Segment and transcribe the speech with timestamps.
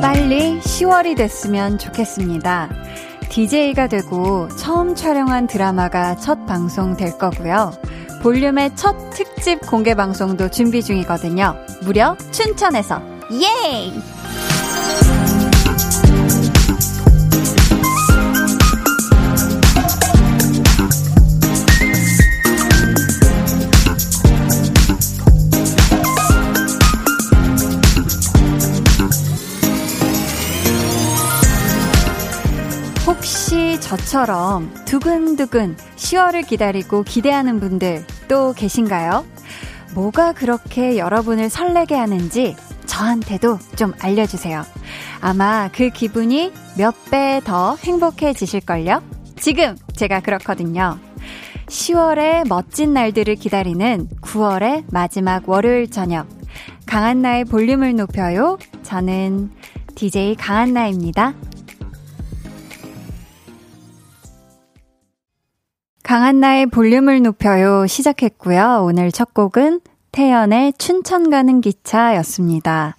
[0.00, 2.68] 빨리 10월이 됐으면 좋겠습니다.
[3.28, 7.72] DJ가 되고 처음 촬영한 드라마가 첫 방송 될 거고요.
[8.22, 11.54] 볼륨의 첫 특집 공개 방송도 준비 중이거든요.
[11.82, 13.17] 무려 춘천에서.
[13.30, 13.92] 예이!
[33.06, 39.26] 혹시 저처럼 두근두근 10월을 기다리고 기대하는 분들 또 계신가요?
[39.94, 42.56] 뭐가 그렇게 여러분을 설레게 하는지
[42.98, 44.64] 저한테도 좀 알려주세요.
[45.20, 49.02] 아마 그 기분이 몇 배 더 행복해지실걸요?
[49.36, 50.98] 지금 제가 그렇거든요.
[51.66, 56.26] 10월의 멋진 날들을 기다리는 9월의 마지막 월요일 저녁.
[56.86, 58.58] 강한나의 볼륨을 높여요.
[58.82, 59.50] 저는
[59.94, 61.34] DJ 강한나입니다.
[66.02, 68.80] 강한나의 볼륨을 높여요 시작했고요.
[68.82, 69.80] 오늘 첫 곡은
[70.18, 72.96] 태연의 춘천 가는 기차였습니다.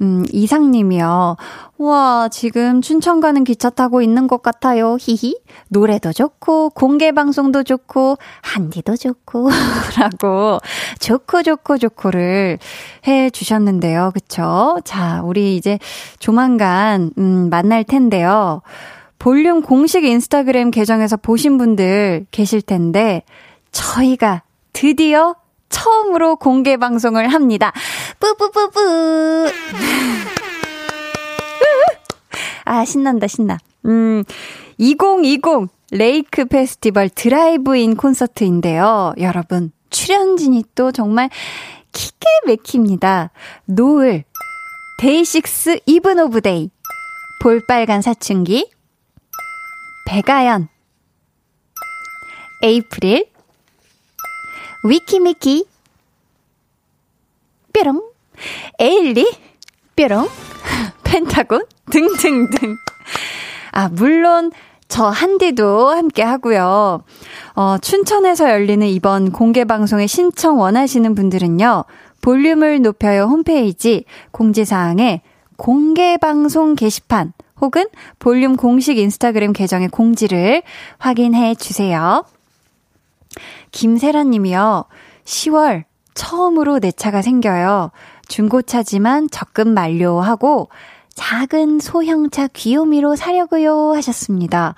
[0.00, 1.36] 음, 이상님이요.
[1.78, 4.96] 와, 지금 춘천 가는 기차 타고 있는 것 같아요.
[5.00, 5.40] 히히.
[5.66, 9.48] 노래도 좋고, 공개 방송도 좋고, 한디도 좋고,
[9.98, 10.60] 라고,
[11.00, 12.60] 좋고, 좋고, 좋고를
[13.08, 14.12] 해 주셨는데요.
[14.14, 14.78] 그쵸?
[14.84, 15.80] 자, 우리 이제
[16.20, 18.62] 조만간, 음, 만날 텐데요.
[19.18, 23.24] 볼륨 공식 인스타그램 계정에서 보신 분들 계실 텐데,
[23.72, 25.34] 저희가 드디어
[25.72, 27.72] 처음으로 공개 방송을 합니다.
[28.20, 29.50] 뿌뿌뿌뿌.
[32.64, 33.58] 아, 신난다, 신나.
[33.86, 34.22] 음,
[34.78, 39.14] 2020 레이크 페스티벌 드라이브인 콘서트인데요.
[39.18, 41.28] 여러분, 출연진이 또 정말
[41.92, 43.30] 기가 맥힙니다.
[43.64, 44.24] 노을,
[44.98, 46.70] 데이식스 이븐 오브 데이,
[47.42, 48.70] 볼빨간 사춘기,
[50.06, 50.68] 백아연,
[52.62, 53.31] 에이프릴,
[54.84, 55.66] 위키미키,
[57.72, 58.02] 뾰롱,
[58.78, 59.30] 에일리,
[59.96, 60.28] 뾰롱,
[61.04, 62.76] 펜타곤 등등등.
[63.72, 64.50] 아, 물론
[64.88, 67.02] 저 한디도 함께 하고요.
[67.54, 71.84] 어, 춘천에서 열리는 이번 공개 방송에 신청 원하시는 분들은요.
[72.20, 75.22] 볼륨을 높여요 홈페이지 공지사항에
[75.56, 77.86] 공개 방송 게시판 혹은
[78.18, 80.62] 볼륨 공식 인스타그램 계정의 공지를
[80.98, 82.24] 확인해 주세요.
[83.72, 84.84] 김세란 님이요.
[85.24, 85.84] 10월
[86.14, 87.90] 처음으로 내 차가 생겨요.
[88.28, 90.68] 중고차지만 적금 만료하고
[91.14, 94.74] 작은 소형차 귀요미로 사려고요 하셨습니다.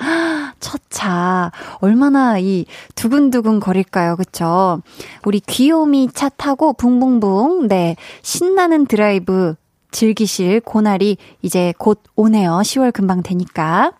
[0.60, 1.52] 첫 차.
[1.80, 4.16] 얼마나 이 두근두근 거릴까요?
[4.16, 4.80] 그쵸?
[5.24, 7.96] 우리 귀요미 차 타고 붕붕붕, 네.
[8.22, 9.54] 신나는 드라이브
[9.92, 12.50] 즐기실 고날이 이제 곧 오네요.
[12.50, 13.92] 10월 금방 되니까.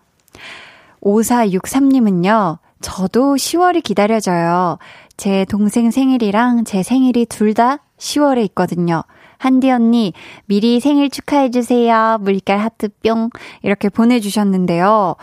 [1.01, 4.77] 5463님은요, 저도 10월이 기다려져요.
[5.17, 9.01] 제 동생 생일이랑 제 생일이 둘 다 10월에 있거든요.
[9.39, 10.13] 한디 언니,
[10.45, 12.19] 미리 생일 축하해주세요.
[12.21, 13.31] 물결 하트 뿅.
[13.63, 15.15] 이렇게 보내주셨는데요.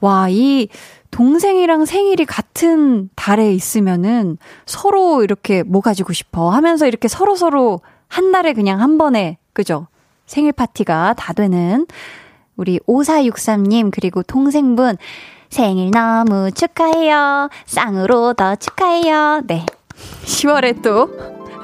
[0.00, 0.68] 와, 이
[1.10, 8.52] 동생이랑 생일이 같은 달에 있으면은 서로 이렇게 뭐 가지고 싶어 하면서 이렇게 서로서로 한 달에
[8.52, 9.88] 그냥 한 번에, 그죠?
[10.26, 11.84] 생일 파티가 다 되는
[12.54, 14.98] 우리 5463님, 그리고 동생분,
[15.50, 17.48] 생일 너무 축하해요.
[17.66, 19.42] 쌍으로 더 축하해요.
[19.46, 19.64] 네.
[20.24, 21.10] 10월에 또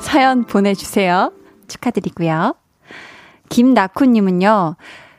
[0.00, 1.32] 사연 보내주세요.
[1.68, 2.54] 축하드리고요.
[3.48, 4.76] 김나쿠님은요,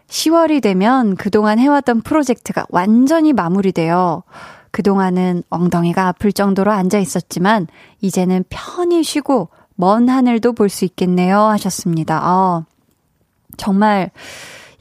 [0.07, 4.23] 10월이 되면 그동안 해왔던 프로젝트가 완전히 마무리돼요.
[4.71, 7.67] 그동안은 엉덩이가 아플 정도로 앉아 있었지만,
[8.01, 11.39] 이제는 편히 쉬고, 먼 하늘도 볼 수 있겠네요.
[11.39, 12.19] 하셨습니다.
[12.21, 12.65] 아,
[13.57, 14.11] 정말,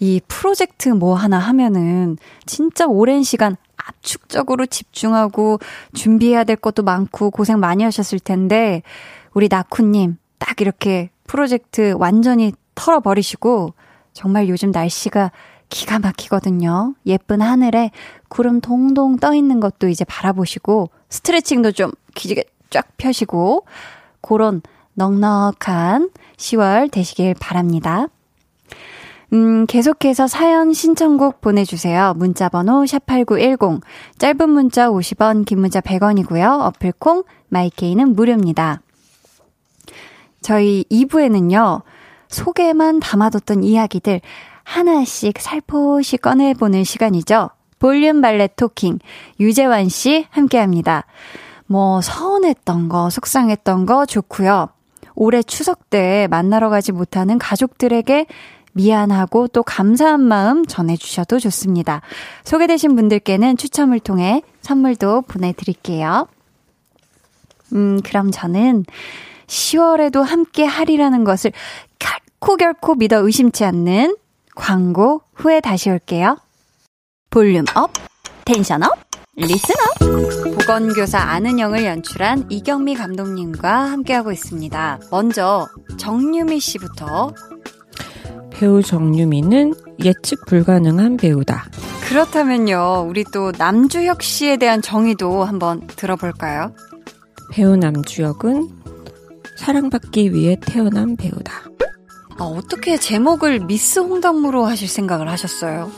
[0.00, 3.56] 이 프로젝트 뭐 하나 하면은, 진짜 오랜 시간
[4.04, 5.58] 압축적으로 집중하고,
[5.94, 8.82] 준비해야 될 것도 많고, 고생 많이 하셨을 텐데,
[9.32, 13.72] 우리 나쿠님, 딱 이렇게 프로젝트 완전히 털어버리시고
[14.12, 15.32] 정말 요즘 날씨가
[15.70, 16.94] 기가 막히거든요.
[17.06, 17.90] 예쁜 하늘에
[18.28, 23.64] 구름 동동 떠 있는 것도 이제 바라보시고 스트레칭도 좀 기지개 쫙 펴시고
[24.20, 24.60] 그런
[24.94, 28.08] 넉넉한 10월 되시길 바랍니다.
[29.34, 32.14] 음, 계속해서 사연 신청곡 보내주세요.
[32.16, 33.81] 문자번호 샵8910.
[34.16, 36.60] 짧은 문자 50원, 긴 문자 100원이고요.
[36.66, 38.81] 어플콩, 마이케이는 무료입니다.
[40.40, 41.82] 저희 2부에는요,
[42.28, 44.20] 속에만 담아뒀던 이야기들
[44.62, 47.50] 하나씩 살포시 꺼내보는 시간이죠.
[47.80, 49.00] 볼륨 발레 토킹
[49.40, 51.06] 유재환 씨 함께 합니다.
[51.66, 54.69] 뭐 서운했던 거, 속상했던 거 좋고요.
[55.16, 58.26] 올해 추석 때 만나러 가지 못하는 가족들에게
[58.75, 62.03] 미안하고 또 감사한 마음 전해주셔도 좋습니다.
[62.44, 66.29] 소개되신 분들께는 추첨을 통해 선물도 보내드릴게요.
[67.73, 68.85] 음, 그럼 저는
[69.47, 71.53] 10월에도 함께 하리라는 것을
[71.99, 74.17] 결코 결코 믿어 의심치 않는
[74.55, 76.38] 광고 후에 다시 올게요.
[77.31, 77.90] Volume up,
[78.44, 78.93] tension up,
[79.37, 80.55] listen up.
[80.55, 85.00] 보건교사 안은영을 연출한 이경미 감독님과 함께하고 있습니다.
[85.11, 85.67] 먼저
[85.99, 87.32] 정유미 씨부터
[88.54, 89.74] 배우 정유미는
[90.04, 91.66] 예측 불가능한 배우다.
[92.08, 96.72] 그렇다면요, 우리 또 남주혁 씨에 대한 정의도 한번 들어볼까요?
[97.50, 98.68] 배우 남주혁은
[99.58, 101.52] 사랑받기 위해 태어난 배우다.
[102.38, 105.90] 아, 어떻게 제목을 미스 홍당무로 하실 생각을 하셨어요?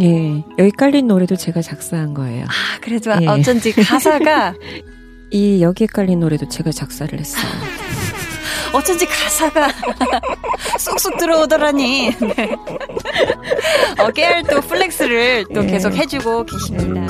[0.00, 2.44] 예, 여기 깔린 노래도 제가 작사한 거예요.
[2.44, 3.26] 아, 그래도 예.
[3.26, 4.54] 어쩐지 가사가
[5.30, 7.44] 이 여기에 깔린 노래도 제가 작사를 했어요.
[8.72, 9.68] 어쩐지 가사가
[10.78, 12.10] 쏙쏙 들어오더라니.
[12.10, 12.56] 네.
[13.98, 15.66] 어, 깨알 또 flex를 또 예.
[15.66, 17.06] 계속 해주고 계십니다.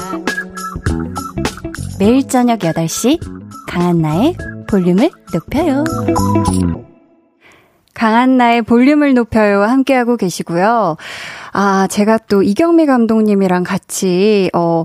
[1.98, 3.20] 매일 저녁 8시
[3.68, 4.36] 강한나의
[4.68, 5.84] 볼륨을 높여요.
[7.92, 10.96] 강한나의 볼륨을 높여요 함께하고 계시고요.
[11.52, 14.84] 아, 제가 또 이경미 감독님이랑 같이, 어,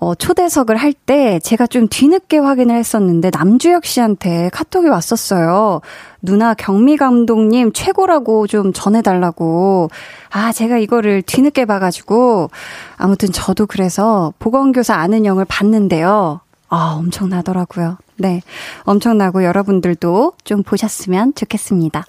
[0.00, 5.80] 어, 초대석을 할 때 제가 좀 뒤늦게 확인을 했었는데 남주혁 씨한테 카톡이 왔었어요.
[6.20, 9.90] 누나 경미 감독님 최고라고 좀 전해달라고.
[10.30, 12.50] 아, 제가 이거를 뒤늦게 봐가지고
[12.96, 16.40] 아무튼 저도 그래서 보건교사 아는 영을 봤는데요.
[16.68, 17.98] 아, 엄청나더라고요.
[18.16, 18.42] 네.
[18.82, 22.04] 엄청나고 여러분들도 좀 보셨으면 좋겠습니다.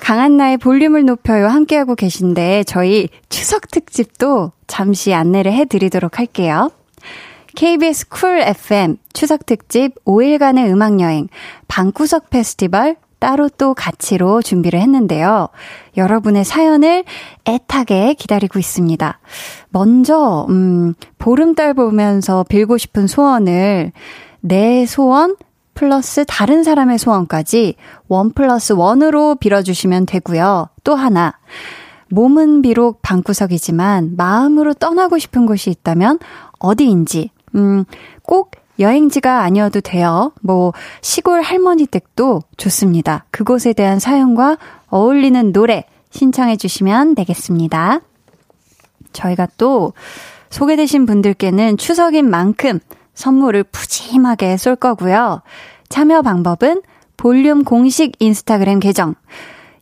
[0.00, 6.70] 강한나의 볼륨을 높여요 함께하고 계신데 저희 추석 특집도 잠시 안내를 해드리도록 할게요.
[7.56, 11.28] KBS 쿨 FM 추석 특집 5일간의 음악 여행
[11.68, 15.48] 방구석 페스티벌 따로 또 같이로 준비를 했는데요.
[15.96, 17.04] 여러분의 사연을
[17.44, 19.20] 애타게 기다리고 있습니다.
[19.68, 23.92] 먼저 음 보름달 보면서 빌고 싶은 소원을
[24.40, 25.36] 내 소원
[25.74, 27.76] 플러스 다른 사람의 소원까지
[28.08, 30.68] 원 플러스 원으로 빌어주시면 되고요.
[30.82, 31.38] 또 하나,
[32.10, 36.18] 몸은 비록 방구석이지만 마음으로 떠나고 싶은 곳이 있다면
[36.58, 37.84] 어디인지, 음,
[38.22, 40.32] 꼭 여행지가 아니어도 돼요.
[40.40, 43.24] 뭐, 시골 할머니 댁도 좋습니다.
[43.30, 44.58] 그곳에 대한 사연과
[44.88, 48.00] 어울리는 노래 신청해 주시면 되겠습니다.
[49.12, 49.92] 저희가 또
[50.50, 52.78] 소개되신 분들께는 추석인 만큼
[53.14, 55.42] 선물을 푸짐하게 쏠 거고요.
[55.88, 56.82] 참여 방법은
[57.16, 59.14] 볼륨 공식 인스타그램 계정,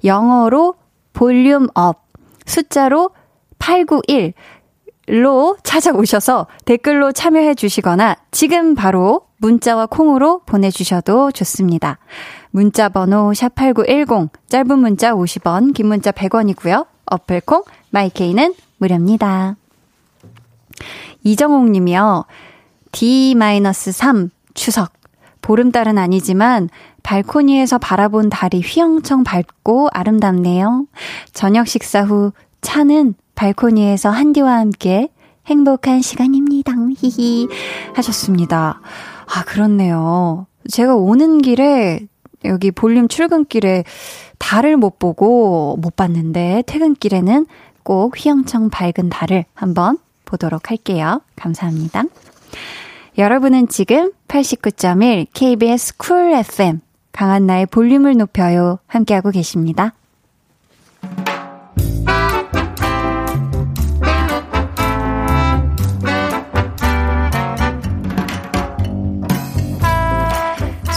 [0.04, 0.74] 영어로
[1.12, 2.06] volume up,
[2.44, 3.10] 숫자로
[3.58, 4.34] 891
[5.06, 11.98] 로 찾아오셔서 댓글로 참여해 주시거나 지금 바로 문자와 콩으로 보내주셔도 좋습니다.
[12.50, 16.86] 문자 번호 샵8910, 짧은 문자 50원, 긴 문자 100원이고요.
[17.06, 19.56] 어플 콩, 마이케이는 무료입니다.
[21.24, 22.24] 이정옥 님이요.
[22.92, 24.92] D-3 추석.
[25.42, 26.68] 보름달은 아니지만
[27.02, 30.86] 발코니에서 바라본 달이 휘영청 밝고 아름답네요.
[31.32, 35.08] 저녁 식사 후 차는 발코니에서 한디와 함께
[35.46, 36.74] 행복한 시간입니다.
[36.98, 37.48] 히히
[37.94, 38.80] 하셨습니다.
[39.26, 40.46] 아, 그렇네요.
[40.70, 42.00] 제가 오는 길에
[42.44, 43.84] 여기 볼륨 출근길에
[44.38, 47.46] 달을 못 보고 못 봤는데 퇴근길에는
[47.82, 51.22] 꼭 휘영청 밝은 달을 한번 보도록 할게요.
[51.36, 52.04] 감사합니다.
[53.16, 56.80] 여러분은 지금 89.1 KBS 쿨 FM
[57.12, 59.94] 강한나의 볼륨을 높여요 함께하고 계십니다.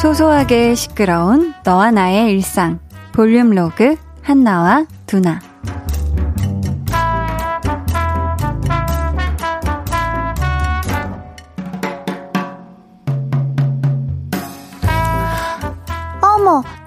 [0.03, 2.79] 소소하게 시끄러운 너와 나의 일상
[3.13, 5.39] 볼륨 로그 한나와 두나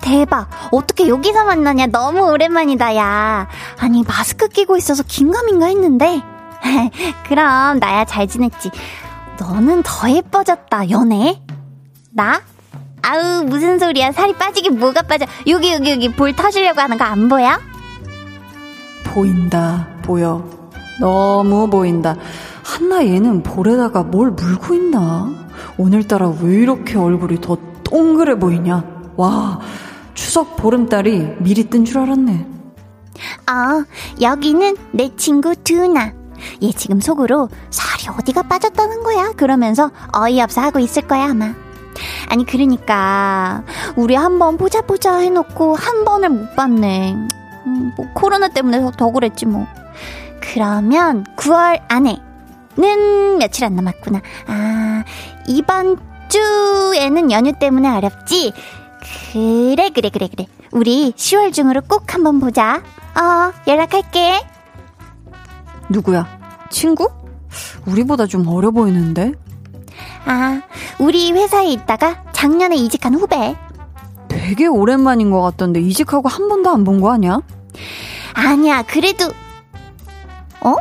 [0.03, 0.49] 대박.
[0.71, 1.87] 어떻게 여기서 만나냐?
[1.87, 3.49] 너무 오랜만이다, 야.
[3.81, 6.23] 아니, 마스크 끼고 있어서 긴가민가 했는데.
[7.27, 8.71] 그럼, 나야 잘 지냈지.
[9.41, 11.43] 너는 더 예뻐졌다, 연애?
[12.13, 12.41] 나?
[13.09, 14.13] 아우, 무슨 소리야.
[14.13, 15.27] 살이 빠지긴 뭐가 빠져.
[15.47, 17.59] 여기, 여기, 여기 볼 터주려고 하는 거 안 보여?
[19.05, 20.45] 보인다, 보여.
[21.01, 22.17] 너무 보인다.
[22.65, 25.31] 한나 얘는 볼에다가 뭘 물고 있나?
[25.79, 28.83] 오늘따라 왜 이렇게 얼굴이 더 동그래 보이냐?
[29.17, 29.61] 와,
[30.15, 32.47] 추석 보름달이 미리 뜬 줄 알았네.
[33.47, 33.85] 아,
[34.21, 36.13] 여기는 내 친구 두나.
[36.63, 39.33] 얘 지금 속으로 살이 어디가 빠졌다는 거야?
[39.37, 41.55] 그러면서 어이없어 하고 있을 거야, 아마.
[42.29, 43.63] 아니, 그러니까,
[43.97, 47.17] 우리 한번 보자 보자 해놓고 한 번을 못 봤네.
[47.67, 49.67] 음, 뭐, 코로나 때문에 더 그랬지, 뭐.
[50.41, 54.21] 그러면 9월 안에는 며칠 안 남았구나.
[54.47, 55.05] 아,
[55.47, 55.99] 이번
[56.29, 58.53] 주에는 연휴 때문에 어렵지?
[59.33, 60.47] 그래, 그래, 그래, 그래.
[60.73, 62.83] 우리 10월 중으로 꼭 한번 보자.
[63.15, 64.41] 어, 연락할게.
[65.89, 66.27] 누구야?
[66.71, 67.09] 친구?
[67.87, 69.33] 우리보다 좀 어려 보이는데?
[70.25, 70.61] 아,
[70.99, 73.57] 우리 회사에 있다가 작년에 이직한 후배.
[74.29, 77.41] 되게 오랜만인 것 같던데 이직하고 한 번도 안 본 거 아니야?
[78.35, 79.27] 아니야, 그래도,
[80.61, 80.75] 어?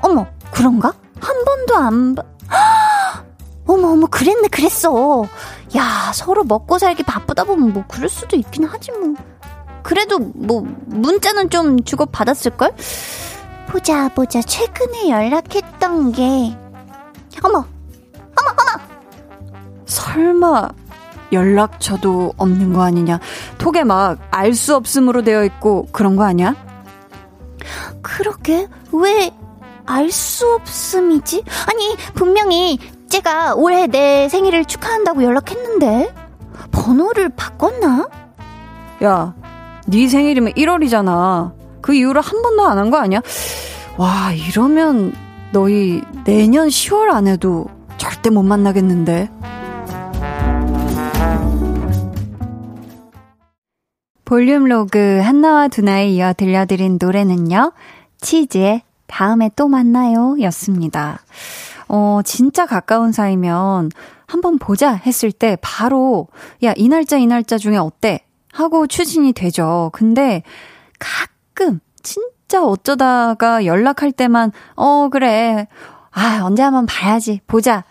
[0.00, 0.92] 어머, 그런가?
[1.20, 2.22] 한 번도 안 봐.
[3.66, 5.24] 어머, 어머, 그랬네, 그랬어.
[5.76, 9.14] 야, 서로 먹고 살기 바쁘다 보면 뭐, 그럴 수도 있긴 하지, 뭐.
[9.82, 12.72] 그래도, 뭐, 문자는 좀 주고 받았을 걸?
[13.68, 14.40] 보자, 보자.
[14.40, 16.56] 최근에 연락했던 게,
[17.42, 17.64] 어머!
[19.88, 20.68] 설마
[21.32, 23.18] 연락처도 없는 거 아니냐?
[23.58, 26.54] 톡에 막 알 수 없음으로 되어 있고 그런 거 아니야?
[28.02, 29.30] 그러게, 왜
[29.86, 31.44] 알 수 없음이지?
[31.66, 32.78] 아니, 분명히
[33.08, 36.14] 제가 올해 내 생일을 축하한다고 연락했는데,
[36.72, 38.06] 번호를 바꿨나?
[39.04, 39.34] 야,
[39.86, 41.52] 네 생일이면 1월이잖아.
[41.80, 43.22] 그 이후로 한 번도 안 한 거 아니야?
[43.96, 45.14] 와, 이러면
[45.52, 47.66] 너희 내년 10월 안에도
[47.96, 49.30] 절대 못 만나겠는데.
[54.28, 57.72] 볼륨 로그 한나와 두나에 이어 들려드린 노래는요.
[58.20, 61.20] 치즈의 다음에 또 만나요 였습니다.
[61.88, 63.90] 어, 진짜 가까운 사이면
[64.26, 66.28] 한번 보자 했을 때 바로
[66.62, 68.20] 야, 이 날짜 이 날짜 중에 어때?
[68.52, 69.88] 하고 추진이 되죠.
[69.94, 70.42] 근데
[70.98, 75.68] 가끔 진짜 어쩌다가 연락할 때만 어, 그래.
[76.10, 77.40] 아, 언제 한번 봐야지.
[77.46, 77.82] 보자.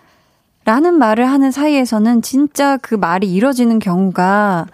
[0.67, 4.67] 라는 말을 하는 사이에서는 진짜 그 말이 이뤄지는 경우가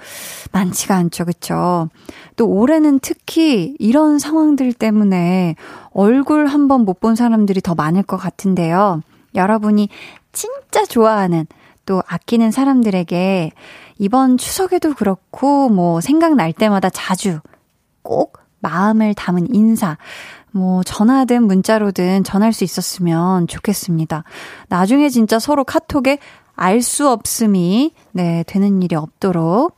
[0.51, 1.23] 많지가 않죠.
[1.25, 1.87] 그쵸?
[2.35, 5.55] 또 올해는 특히 이런 상황들 때문에
[5.91, 9.01] 얼굴 한 번 못 본 사람들이 더 많을 것 같은데요.
[9.35, 9.87] 여러분이
[10.31, 11.45] 진짜 좋아하는
[11.85, 13.51] 또 아끼는 사람들에게
[13.99, 17.39] 이번 추석에도 그렇고 뭐 생각날 때마다 자주
[18.01, 19.97] 꼭 마음을 담은 인사
[20.53, 24.23] 뭐 전화든 문자로든 전할 수 있었으면 좋겠습니다.
[24.69, 26.19] 나중에 진짜 서로 카톡에
[26.55, 29.77] 알 수 없음이 네 되는 일이 없도록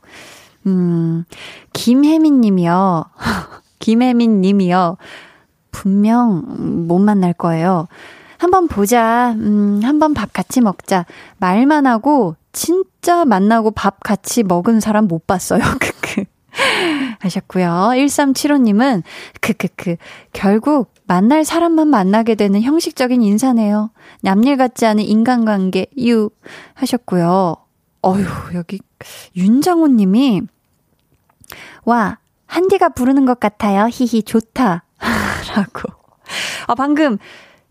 [0.66, 1.24] 음
[1.72, 3.04] 김혜민 님이요.
[3.78, 4.96] 김혜민 님이요.
[5.70, 7.86] 분명 못 만날 거예요.
[8.38, 9.32] 한번 보자.
[9.32, 11.06] 음, 한번 밥 같이 먹자.
[11.38, 15.60] 말만 하고 진짜 만나고 밥 같이 먹은 사람 못 봤어요.
[17.20, 17.66] 하셨고요.
[17.94, 19.02] 1375님은
[19.40, 19.96] 크크크.
[20.32, 23.90] 결국 만날 사람만 만나게 되는 형식적인 인사네요.
[24.22, 26.30] 남일 같지 않은 인간관계 유
[26.74, 27.56] 하셨고요.
[28.02, 28.80] 어휴, 여기
[29.36, 30.42] 윤장호 님이
[31.84, 33.88] 와, 한디가 부르는 것 같아요.
[33.90, 34.84] 히히 좋다.
[35.54, 35.92] 라고.
[36.66, 37.18] 아, 방금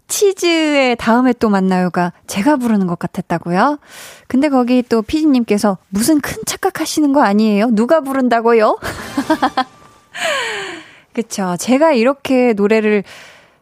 [0.08, 3.80] 치즈의 다음에 또 만나요가 제가 부르는 것 같았다고요?
[4.28, 7.70] 근데 거기 또 피디님께서 무슨 큰 착각하시는 거 아니에요?
[7.72, 8.78] 누가 부른다고요?
[11.14, 11.56] 그쵸.
[11.60, 13.04] 제가 이렇게 노래를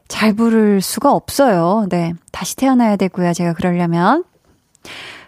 [0.07, 1.87] 잘 부를 수가 없어요.
[1.89, 2.13] 네.
[2.31, 3.33] 다시 태어나야 되고요.
[3.33, 4.23] 제가 그러려면.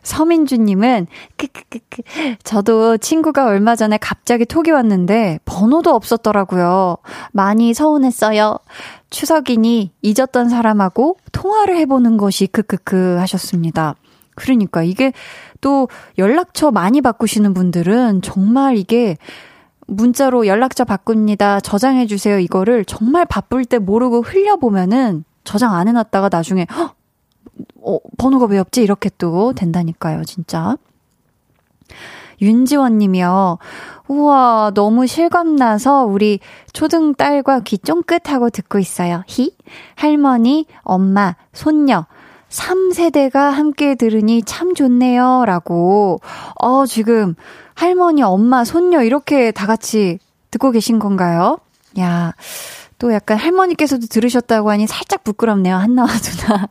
[0.05, 2.35] 서민주님은, 크크크크.
[2.43, 6.97] 저도 친구가 얼마 전에 갑자기 톡이 왔는데, 번호도 없었더라고요.
[7.33, 8.57] 많이 서운했어요.
[9.09, 13.95] 추석이니 잊었던 사람하고 통화를 해보는 것이 크크크 하셨습니다.
[14.35, 15.13] 그러니까 이게
[15.62, 19.17] 또 연락처 많이 바꾸시는 분들은 정말 이게
[19.88, 21.59] 문자로 연락처 바꿉니다.
[21.59, 22.39] 저장해주세요.
[22.39, 26.95] 이거를 정말 바쁠 때 모르고 흘려보면은 저장 안 해놨다가 나중에, 헉!
[27.81, 28.81] 어, 번호가 왜 없지?
[28.81, 30.77] 이렇게 또 된다니까요, 진짜.
[32.41, 33.57] 윤지원 님이요.
[34.07, 36.39] 우와, 너무 실감나서 우리
[36.74, 39.24] 초등 딸과 귀 쫑긋하고 듣고 있어요.
[39.27, 39.55] 히?
[39.95, 42.05] 할머니, 엄마, 손녀.
[42.50, 45.43] 3세대가 함께 들으니 참 좋네요.
[45.45, 46.19] 라고.
[46.62, 47.35] 어, 지금
[47.74, 50.19] 할머니, 엄마, 손녀 이렇게 다 같이
[50.51, 51.57] 듣고 계신 건가요?
[52.00, 52.33] 야,
[52.97, 55.75] 또 약간 할머니께서도 들으셨다고 하니 살짝 부끄럽네요.
[55.75, 56.69] 한나와 누나.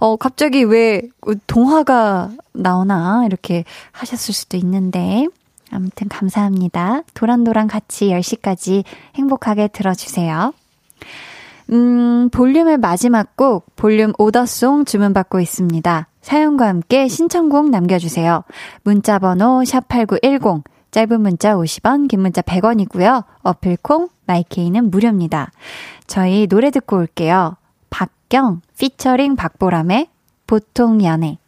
[0.00, 1.02] 어, 갑자기 왜
[1.46, 5.26] 동화가 나오나 이렇게 하셨을 수도 있는데.
[5.72, 7.02] 아무튼 감사합니다.
[7.14, 8.82] 도란도란 같이 10시까지
[9.14, 10.52] 행복하게 들어주세요.
[11.72, 16.08] 음, 볼륨의 마지막 곡, 볼륨 오더송 주문받고 있습니다.
[16.22, 18.42] 사연과 함께 신청곡 남겨주세요.
[18.82, 23.24] 문자번호 샵8910, 짧은 문자 50원, 긴 문자 100원이고요.
[23.42, 25.50] 어플콩, 마이케이는 무료입니다.
[26.06, 27.56] 저희 노래 듣고 올게요.
[27.90, 30.08] 박경, 피처링 박보람의
[30.46, 31.38] 보통 연애.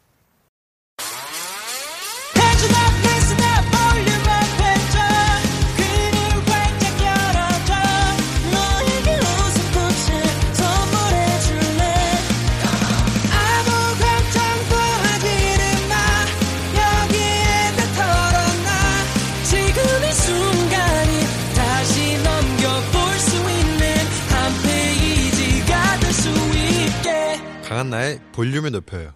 [27.93, 29.11] 한나의 볼륨을 높여요.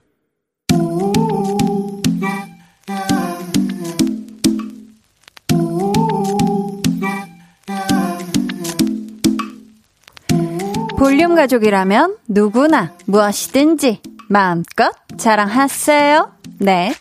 [10.98, 16.32] 볼륨 가족이라면 누구나 무엇이든지 마음껏 자랑하세요.
[16.60, 16.94] 네,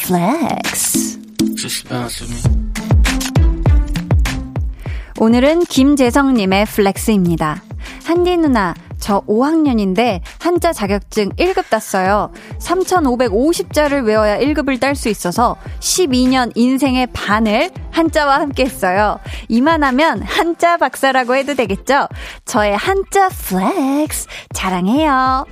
[0.00, 1.20] flex.
[5.18, 7.62] 오늘은 김재성님의 flex입니다.
[8.04, 12.30] 한디 누나, 저 5학년인데 한자 자격증 1급 땄어요.
[12.60, 19.18] 3,550자를 외워야 1급을 딸 수 있어서 12년 인생의 반을 한자와 함께 했어요.
[19.48, 22.08] 이만하면 한자 박사라고 해도 되겠죠?
[22.44, 25.46] 저의 한자 flex 자랑해요.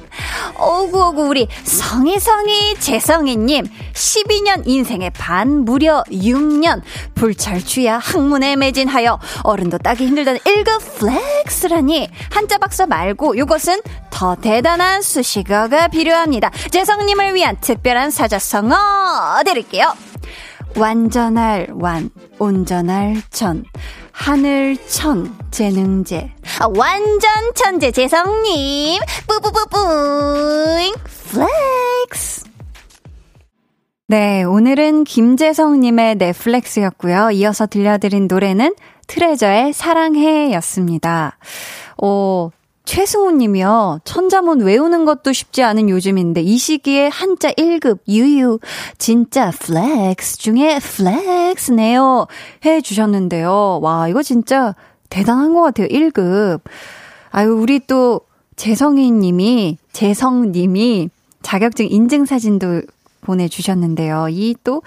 [0.59, 6.83] 오구오구 우리 성이 성이 재성이님 12년 인생의 반 무려 6년
[7.15, 13.81] 불철주야 학문에 매진하여 어른도 따기 힘들다는 1급 flex라니 한자 박사 말고 이것은
[14.11, 16.51] 더 대단한 수식어가 필요합니다.
[16.71, 19.95] 재성님을 위한 특별한 사자성어 드릴게요.
[20.77, 23.65] 완전할 완, 온전할 전,
[24.13, 26.33] 하늘천, 재능 재.
[26.59, 30.95] 아, 완전 천재 재성님, 뿌뿌뿌뿌잉,
[31.31, 32.45] flex.
[34.09, 37.31] 네, 오늘은 김재성님의 넷flex였고요.
[37.33, 38.75] 이어서 들려드린 노래는
[39.07, 41.37] 트레저의 사랑해 였습니다.
[42.03, 42.51] 어,
[42.91, 44.01] 최승우 님이요.
[44.03, 48.59] 천자문 외우는 것도 쉽지 않은 요즘인데 이 시기에 한자 1급 유유
[48.99, 52.27] 진짜 flex 중에 flex네요.
[52.65, 53.79] 해 주셨는데요.
[53.81, 54.75] 와, 이거 진짜
[55.09, 55.87] 대단한 것 같아요.
[55.87, 56.63] 1급.
[57.31, 58.23] 아유, 우리 또
[58.57, 61.11] 재성이 님이 재성 님이
[61.43, 62.83] 자격증 인증 사진도
[63.21, 64.27] 보내 주셨는데요.
[64.31, 64.83] 이 또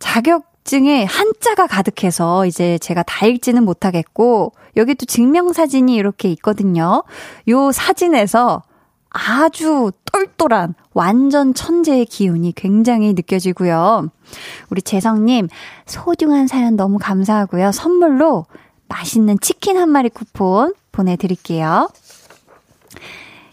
[0.00, 7.04] 자격 증에 한자가 가득해서 이제 제가 다 읽지는 못하겠고, 여기 또 증명사진이 이렇게 있거든요.
[7.48, 8.62] 요 사진에서
[9.08, 14.10] 아주 똘똘한 완전 천재의 기운이 굉장히 느껴지고요.
[14.68, 15.48] 우리 재성님,
[15.86, 17.72] 소중한 사연 너무 감사하고요.
[17.72, 18.44] 선물로
[18.88, 21.88] 맛있는 치킨 한 마리 쿠폰 보내드릴게요.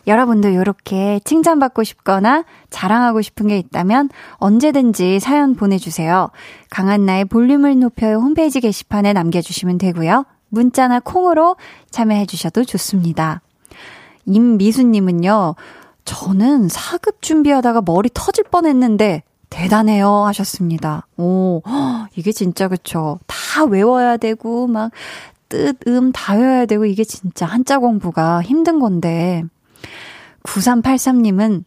[0.07, 6.29] 여러분도 이렇게 칭찬받고 싶거나 자랑하고 싶은 게 있다면 언제든지 사연 보내주세요.
[6.69, 10.25] 강한나의 볼륨을 높여요 홈페이지 게시판에 남겨주시면 되고요.
[10.49, 11.55] 문자나 콩으로
[11.89, 13.41] 참여해 주셔도 좋습니다.
[14.25, 15.55] 임미수님은요,
[16.05, 21.07] 저는 사급 준비하다가 머리 터질 뻔 했는데 대단해요 하셨습니다.
[21.17, 21.61] 오,
[22.15, 23.19] 이게 진짜 그쵸.
[23.27, 24.91] 다 외워야 되고, 막,
[25.49, 29.43] 뜻, 음, 다 외워야 되고, 이게 진짜 한자 공부가 힘든 건데,
[30.43, 31.63] 9383님은,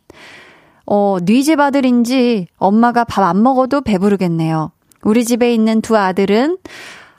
[0.86, 4.72] 어, 뉘집 아들인지 엄마가 밥 안 먹어도 배부르겠네요.
[5.02, 6.58] 우리 집에 있는 두 아들은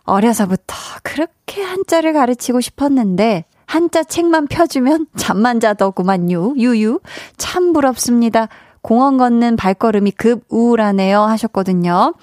[0.04, 6.56] 어려서부터 그렇게 한자를 가르치고 싶었는데, 한자 책만 펴주면 잠만 자더구만요.
[6.58, 7.00] 유유.
[7.38, 8.48] 참 부럽습니다.
[8.82, 11.22] 공원 걷는 발걸음이 급 우울하네요.
[11.22, 12.16] 하셨거든요.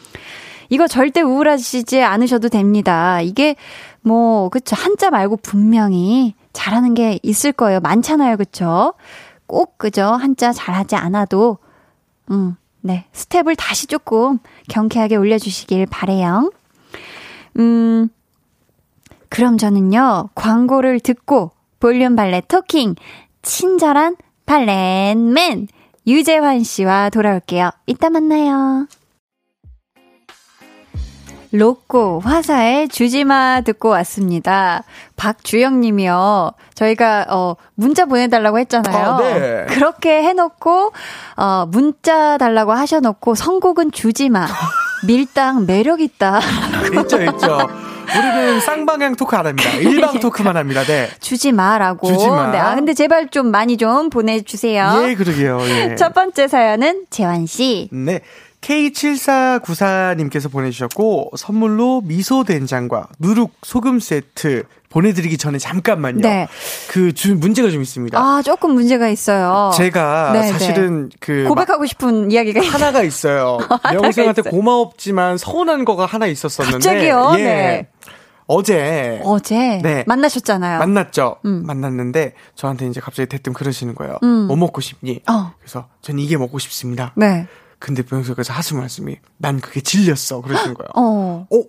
[0.68, 3.20] 이거 절대 우울하시지 않으셔도 됩니다.
[3.20, 3.54] 이게
[4.02, 4.74] 뭐, 그쵸.
[4.76, 7.80] 한자 말고 분명히 잘하는 게 있을 거예요.
[7.80, 8.36] 많잖아요.
[8.38, 8.94] 그쵸?
[9.46, 11.58] 꼭 그저 한자 잘하지 않아도
[12.30, 13.04] 음, 네.
[13.12, 14.38] 스텝을 다시 조금
[14.68, 16.50] 경쾌하게 올려주시길 바래요.
[17.58, 18.08] 음,
[19.28, 22.94] 그럼 저는요, 광고를 듣고 볼륨 발레 토킹,
[23.42, 24.16] 친절한
[24.46, 25.68] 발렌맨
[26.06, 27.70] 유재환 씨와 돌아올게요.
[27.86, 28.86] 이따 만나요.
[31.56, 34.82] 로꼬 화사의 주지마 듣고 왔습니다.
[35.16, 36.52] 박주영 님이요.
[36.74, 39.06] 저희가 어 문자 보내 달라고 했잖아요.
[39.06, 39.66] 아, 네.
[39.68, 40.92] 그렇게 해 놓고
[41.36, 44.46] 어 문자 달라고 하셔 놓고 선곡은 주지마.
[45.06, 46.40] 밀당 매력 있다.
[47.02, 47.68] 있죠, 있죠.
[48.06, 49.70] 우리는 쌍방향 토크 안 합니다.
[49.72, 50.84] 일방 토크만 합니다.
[50.84, 51.08] 네.
[51.20, 52.06] 주지 마라고.
[52.06, 52.50] 주지 마.
[52.50, 52.58] 네.
[52.58, 55.04] 아, 근데 제발 좀 많이 좀 보내주세요.
[55.08, 55.60] 예, 그러게요.
[55.62, 55.94] 예.
[55.96, 57.88] 첫 번째 사연은 재환 씨.
[57.92, 58.20] 네.
[58.66, 66.20] K7494님께서 보내주셨고, 선물로 미소 된장과 누룩 소금 세트 보내드리기 전에 잠깐만요.
[66.22, 66.48] 네.
[66.88, 68.18] 그 주, 문제가 좀 있습니다.
[68.18, 69.70] 아, 조금 문제가 있어요.
[69.76, 71.44] 제가 네, 사실은 그.
[71.48, 73.58] 고백하고 싶은 이야기가 있- 하나가 있어요.
[73.92, 74.42] 명생한테.
[74.42, 76.72] 고마웠지만 서운한 거가 하나 있었었는데.
[76.88, 77.34] 갑자기요?
[77.38, 77.44] 예.
[77.44, 77.88] 네.
[78.48, 79.20] 어제.
[79.24, 80.04] 어제 네.
[80.06, 80.78] 만나셨잖아요.
[80.78, 81.36] 만났죠.
[81.44, 81.64] 음.
[81.66, 84.18] 만났는데 저한테 이제 갑자기 대뜸 그러시는 거예요.
[84.22, 84.46] 음.
[84.46, 85.20] 뭐 먹고 싶니?
[85.28, 85.52] 어.
[85.58, 87.12] 그래서 전 이게 먹고 싶습니다.
[87.16, 87.46] 네.
[87.78, 90.40] 근데 병석에서 하신 말씀이 난 그게 질렸어.
[90.40, 90.88] 그러시는 거예요.
[90.96, 91.46] 어.
[91.50, 91.62] 어,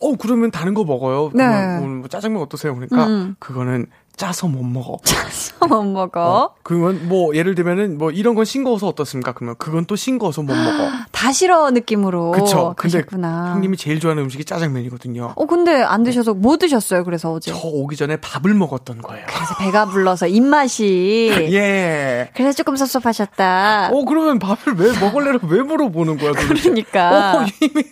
[0.00, 1.30] 어 그러면 다른 거 먹어요.
[1.34, 1.44] 네.
[1.44, 2.74] 오늘 뭐 짜장면 어떠세요?
[2.74, 3.36] 그러니까 음.
[3.38, 4.98] 그거는 짜서 못 먹어.
[5.68, 6.54] 못 먹어.
[6.62, 9.32] 그건 뭐 예를 들면은 뭐 이런 건 싱거워서 어떻습니까?
[9.32, 10.90] 그러면 그건 또 싱거워서 못 먹어.
[11.10, 12.74] 다 싫어 느낌으로 그쵸.
[12.76, 13.52] 근데 가셨구나.
[13.52, 15.32] 형님이 제일 좋아하는 음식이 짜장면이거든요.
[15.34, 17.04] 어 근데 안 드셔서 뭐 드셨어요?
[17.04, 17.52] 그래서 어제.
[17.52, 19.24] 저 오기 전에 밥을 먹었던 거예요.
[19.28, 21.30] 그래서 배가 불러서 입맛이.
[21.52, 22.30] 예.
[22.34, 23.90] 그래서 조금 섭섭하셨다.
[23.92, 26.32] 어 그러면 밥을 왜 먹을래라고 왜 물어보는 거야?
[26.32, 26.62] 도대체?
[26.70, 27.38] 그러니까.
[27.38, 27.84] 어, 이미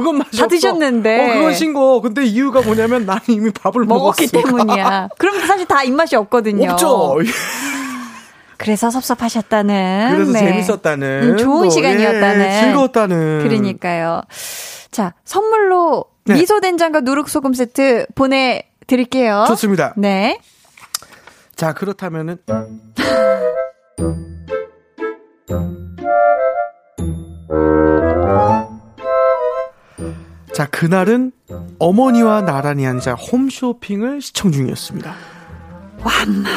[0.00, 0.48] 그건 맛이 다 없어.
[0.48, 1.30] 드셨는데.
[1.30, 2.00] 어 그건 싱거워.
[2.00, 4.28] 근데 이유가 뭐냐면 나는 이미 밥을 먹었기.
[4.28, 5.08] 때문이야.
[5.18, 6.72] 그럼 사실 다 입맛이 없거든요.
[6.72, 7.18] 없죠.
[8.56, 10.10] 그래서 섭섭하셨다는.
[10.12, 10.38] 그래서 네.
[10.40, 11.22] 재밌었다는.
[11.22, 12.46] 음, 좋은 뭐, 시간이었다는.
[12.46, 13.42] 예, 즐거웠다는.
[13.42, 14.20] 그러니까요.
[14.90, 16.34] 자, 선물로 네.
[16.34, 19.44] 미소 된장과 누룩소금 세트 보내드릴게요.
[19.48, 19.94] 좋습니다.
[19.96, 20.38] 네.
[21.56, 22.38] 자 그렇다면은
[30.54, 31.32] 자 그날은
[31.78, 35.14] 어머니와 나란히 앉아 홈쇼핑을 시청 중이었습니다.
[36.02, 36.50] 완마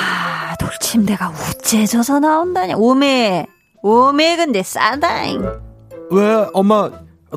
[0.60, 2.76] 돌침대가 우째 져서 나온다냐.
[2.78, 3.46] 오메.
[3.82, 5.44] 오메 근데 싸다잉.
[6.12, 6.90] 왜 엄마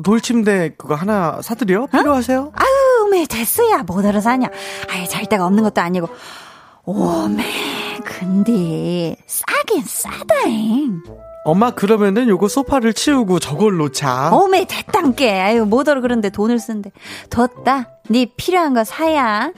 [0.03, 1.87] 돌침대 그거 하나 사드려?
[1.87, 2.51] 필요하세요?
[2.53, 4.47] 아유, 오메 됐어야 뭐더러 사냐.
[4.89, 6.07] 아예 잘 데가 없는 것도 아니고.
[6.85, 7.43] 오메
[8.07, 11.03] 근데 싸긴 싸다잉.
[11.43, 14.29] 엄마 그러면은 요거 소파를 치우고 저걸로 자.
[14.33, 15.39] 오메 됐단께.
[15.41, 16.91] 아유 뭐더러 그런데 돈을 쓴대.
[17.29, 17.89] 뒀다.
[18.09, 19.51] 네 필요한 거 사야.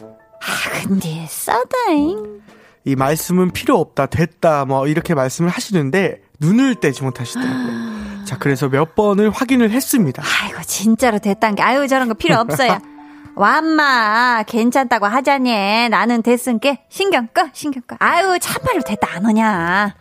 [0.00, 2.40] 아 근데 싸다잉.
[2.86, 8.24] 이 말씀은 필요 없다, 됐다, 뭐 이렇게 말씀을 하시는데 눈을 떼지 못하시더라고요.
[8.24, 10.22] 자 그래서 몇 번을 확인을 했습니다.
[10.42, 12.78] 아이고 진짜로 됐단 게 아유 저런 거 필요 없어요.
[13.34, 17.96] 완마 괜찮다고 하자니 나는 됐은께 신경 꺼 신경 꺼.
[17.98, 19.94] 아유 참말로 됐다 안 오냐.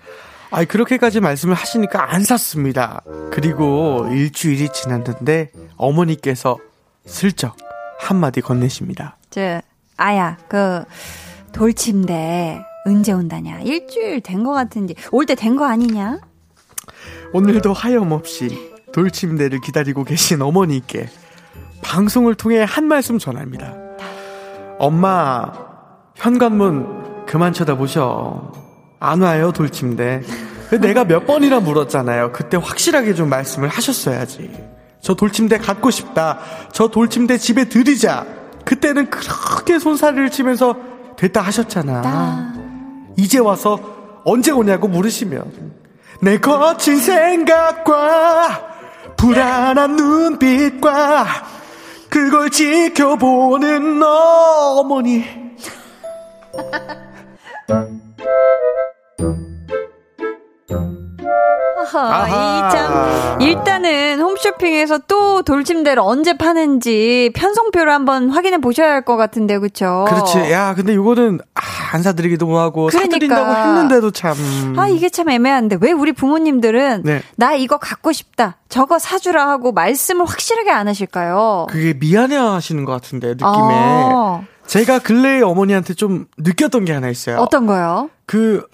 [0.52, 3.02] 아니 그렇게까지 말씀을 하시니까 안 샀습니다.
[3.32, 6.58] 그리고 일주일이 지났는데 어머니께서
[7.06, 7.56] 슬쩍
[8.00, 9.18] 한마디 건네십니다.
[9.30, 9.62] 저
[9.98, 10.84] 아야 그
[11.52, 13.60] 돌침대 언제 온다냐.
[13.62, 16.20] 일주일 된 거 같은데 올 때 된 거 아니냐?
[17.34, 21.08] 오늘도 하염없이 돌침대를 기다리고 계신 어머니께
[21.82, 23.74] 방송을 통해 한 말씀 전합니다.
[24.78, 25.52] 엄마,
[26.16, 28.52] 현관문 그만 쳐다보셔.
[29.00, 30.22] 안 와요, 돌침대.
[30.82, 32.32] 내가 몇 번이나 물었잖아요.
[32.32, 34.52] 그때 확실하게 좀 말씀을 하셨어야지.
[35.02, 36.40] 저 돌침대 갖고 싶다.
[36.72, 38.26] 저 돌침대 집에 들이자.
[38.66, 40.76] 그때는 그렇게 손사래를 치면서
[41.18, 42.54] 됐다 하셨잖아.
[43.18, 43.80] 이제 와서
[44.26, 45.74] 언제 오냐고 물으시면
[46.22, 48.62] 내 거친 생각과
[49.18, 51.26] 불안한 눈빛과
[52.10, 55.24] 그걸 지켜보는 어머니
[61.82, 62.68] 아하.
[62.70, 70.06] 이참 일단은 홈쇼핑에서 또 돌침대를 언제 파는지 편성표를 한번 확인해 보셔야 할 것 같은데 그쵸?
[70.10, 71.62] 그렇지 야 근데 이거는 아,
[71.94, 73.00] 안 사드리기도 하고 그러니까.
[73.14, 74.36] 사드린다고 했는데도 참
[74.78, 77.22] 아 이게 참 애매한데 왜 우리 부모님들은 네.
[77.38, 81.68] 나 이거 갖고 싶다 저거 사주라 하고 말씀을 확실하게 안 하실까요?
[81.70, 87.38] 그게 미안해 하시는 것 같은데 느낌에 어, 제가 근래에 어머니한테 좀 느꼈던 게 하나 있어요
[87.38, 88.10] 어떤 거요?
[88.26, 88.66] 그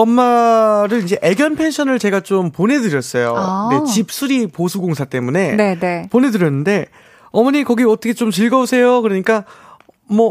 [0.00, 3.34] 엄마를 이제 애견 펜션을 제가 좀 보내드렸어요.
[3.36, 3.68] 아.
[3.70, 6.08] 네, 집 수리 보수 공사 때문에 네네.
[6.10, 6.86] 보내드렸는데
[7.30, 9.02] 어머니 거기 어떻게 좀 즐거우세요?
[9.02, 9.44] 그러니까
[10.08, 10.30] 뭐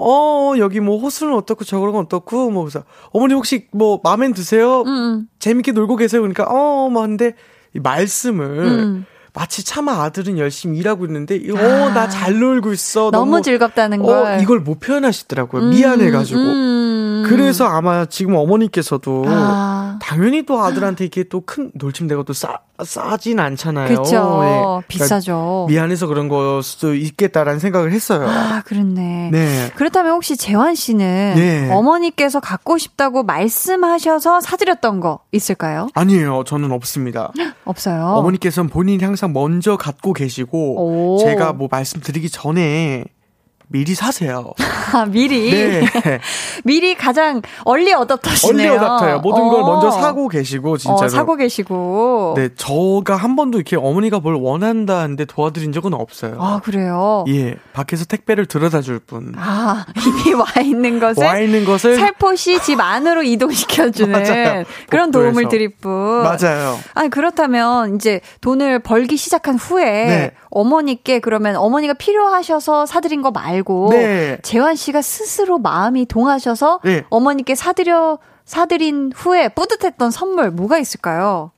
[0.54, 4.84] 어 여기 뭐 호수는 어떻고 저런 건 어떻고 뭐 그래서 어머니 혹시 뭐 마음에 드세요?
[4.84, 6.22] 음, 재밌게 놀고 계세요?
[6.22, 7.34] 그러니까 어뭐 하는데
[7.76, 9.06] 이 말씀을 음.
[9.34, 13.12] 마치 차마 아들은 열심히 일하고 있는데 어나 잘 놀고 있어 아.
[13.12, 14.16] 너무, 즐겁다는 걸.
[14.16, 16.95] 어 이걸 못 표현하시더라고요 미안해가지고 음.
[17.26, 20.00] 그래서 아마 지금 어머니께서도 아.
[20.02, 23.88] 당연히 또 아들한테 이렇게 또큰 돌침대가 또 싸, 싸진 않잖아요.
[23.88, 24.42] 그쵸.
[24.44, 24.48] 예.
[24.50, 25.66] 그러니까 비싸죠.
[25.70, 28.28] 미안해서 그런 걸 수도 있겠다라는 생각을 했어요.
[28.28, 29.30] 아, 그렇네.
[29.32, 29.72] 네.
[29.76, 31.72] 그렇다면 혹시 재환 씨는 네.
[31.72, 35.88] 어머니께서 갖고 싶다고 말씀하셔서 사드렸던 거 있을까요?
[35.94, 36.44] 아니에요.
[36.46, 37.32] 저는 없습니다.
[37.66, 38.06] 없어요.
[38.06, 41.18] 어머니께서는 본인이 항상 먼저 갖고 계시고 오.
[41.20, 43.06] 제가 뭐 말씀드리기 전에
[43.68, 44.54] 미리 사세요.
[44.94, 45.52] 아, 미리.
[45.52, 45.86] 네.
[46.64, 48.72] 미리 가장 얼리 어답터시네요.
[48.74, 49.20] 얼리 어답터예요.
[49.20, 49.50] 모든 어.
[49.50, 51.06] 걸 먼저 사고 계시고 진짜로.
[51.06, 52.34] 어, 사고 계시고.
[52.38, 56.38] 네, 저가 한 번도 이렇게 어머니가 뭘 원한다 하는데 도와드린 적은 없어요.
[56.40, 57.26] 아, 그래요?
[57.28, 59.34] 예, 밖에서 택배를 들여다 줄 뿐.
[59.38, 64.64] 아, 이미 와 있는 것을 와 있는 것을 살포시 집 안으로 이동시켜 주는 맞아요.
[64.90, 65.12] 그런.
[65.16, 66.24] 도움을 드릴 뿐.
[66.24, 66.78] 맞아요.
[66.94, 70.32] 아니, 그렇다면 이제 돈을 벌기 시작한 후에 네.
[70.56, 74.38] 어머니께 그러면 어머니가 필요하셔서 사드린 거 말고 네.
[74.42, 77.04] 재환 씨가 스스로 마음이 동하셔서 네.
[77.10, 81.52] 어머니께 사드려 사드린 후에 뿌듯했던 선물 뭐가 있을까요?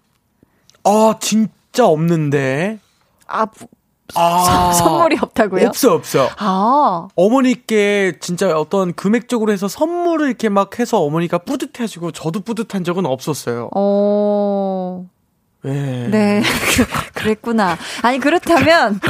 [0.83, 2.79] 아, 진짜 없는데.
[3.27, 3.45] 아,
[4.15, 5.67] 아, 선물이 없다고요?
[5.67, 6.27] 없어, 없어.
[6.39, 12.83] 아, 어머니께 진짜 어떤 금액적으로 해서 선물을 이렇게 막 해서 어머니가 뿌듯해 하시고 저도 뿌듯한
[12.83, 13.69] 적은 없었어요.
[13.75, 15.05] 어,
[15.67, 16.07] 네.
[16.09, 16.43] 네.
[17.13, 17.77] 그랬구나.
[18.01, 18.99] 아니, 그렇다면.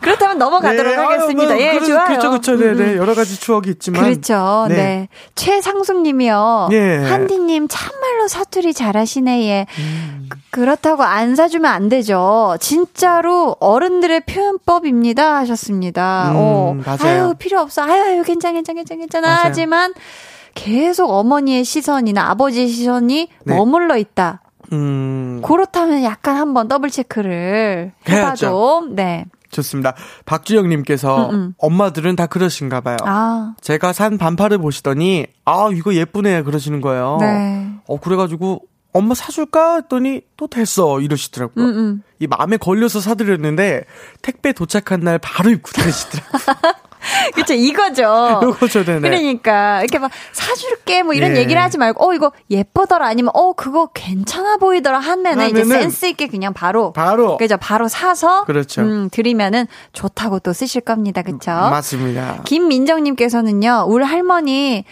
[0.00, 1.52] 그렇다면 넘어가도록 네, 하겠습니다.
[1.54, 2.06] 아유, 뭐, 예, 그래서 좋아요.
[2.06, 2.56] 그렇죠, 그렇죠.
[2.56, 2.84] 네, 음, 네.
[2.92, 2.96] 음.
[2.98, 4.02] 여러 가지 추억이 있지만.
[4.02, 4.66] 그렇죠.
[4.68, 4.74] 네.
[4.74, 5.08] 네.
[5.34, 6.68] 최상숙 님이요.
[6.72, 6.96] 예.
[6.98, 9.66] 한디님 참말로 사투리 잘하시네, 예.
[9.78, 10.26] 음.
[10.28, 12.56] 그- 그렇다고 안 사주면 안 되죠.
[12.60, 15.36] 진짜로 어른들의 표현법입니다.
[15.36, 16.30] 하셨습니다.
[16.32, 16.76] 음, 어.
[16.84, 17.24] 맞아요.
[17.28, 17.82] 아유, 필요 없어.
[17.82, 19.40] 아유, 아유, 괜찮아, 괜찮아, 괜찮아, 괜찮아.
[19.44, 19.94] 하지만
[20.54, 23.56] 계속 어머니의 시선이나 아버지의 시선이 네.
[23.56, 24.42] 머물러 있다.
[24.72, 29.26] 음, 그렇다면 약간 한번 더블 체크를 해봐도, 네.
[29.50, 29.94] 좋습니다.
[30.24, 31.54] 박주영님께서 음, 음.
[31.58, 32.96] 엄마들은 다 그러신가 봐요.
[33.04, 36.42] 아, 제가 산 반팔을 보시더니, 아, 이거 예쁘네.
[36.42, 37.18] 그러시는 거예요.
[37.20, 37.68] 네.
[37.86, 38.62] 어, 그래가지고,
[38.94, 39.76] 엄마 사줄까?
[39.76, 41.00] 했더니, 또 됐어.
[41.00, 41.64] 이러시더라고요.
[41.64, 42.02] 음, 음.
[42.18, 43.84] 이 마음에 걸려서 사드렸는데,
[44.22, 46.72] 택배 도착한 날 바로 입고 다니시더라고요.
[47.34, 48.40] 그쵸, 이거죠.
[48.42, 49.00] 요거죠, 네네.
[49.00, 51.40] 그러니까 이렇게 막 사줄게 뭐 이런 예.
[51.40, 56.06] 얘기를 하지 말고 어 이거 예쁘더라 아니면 어 그거 괜찮아 보이더라 하면은 이제 하면은 센스
[56.06, 57.36] 있게 그냥 바로 바로.
[57.36, 58.82] 그죠 바로 사서 그렇죠.
[58.82, 62.42] 음, 드리면은 좋다고 또 쓰실 겁니다 그쵸 맞습니다.
[62.44, 64.84] 김민정님께서는요 우리 할머니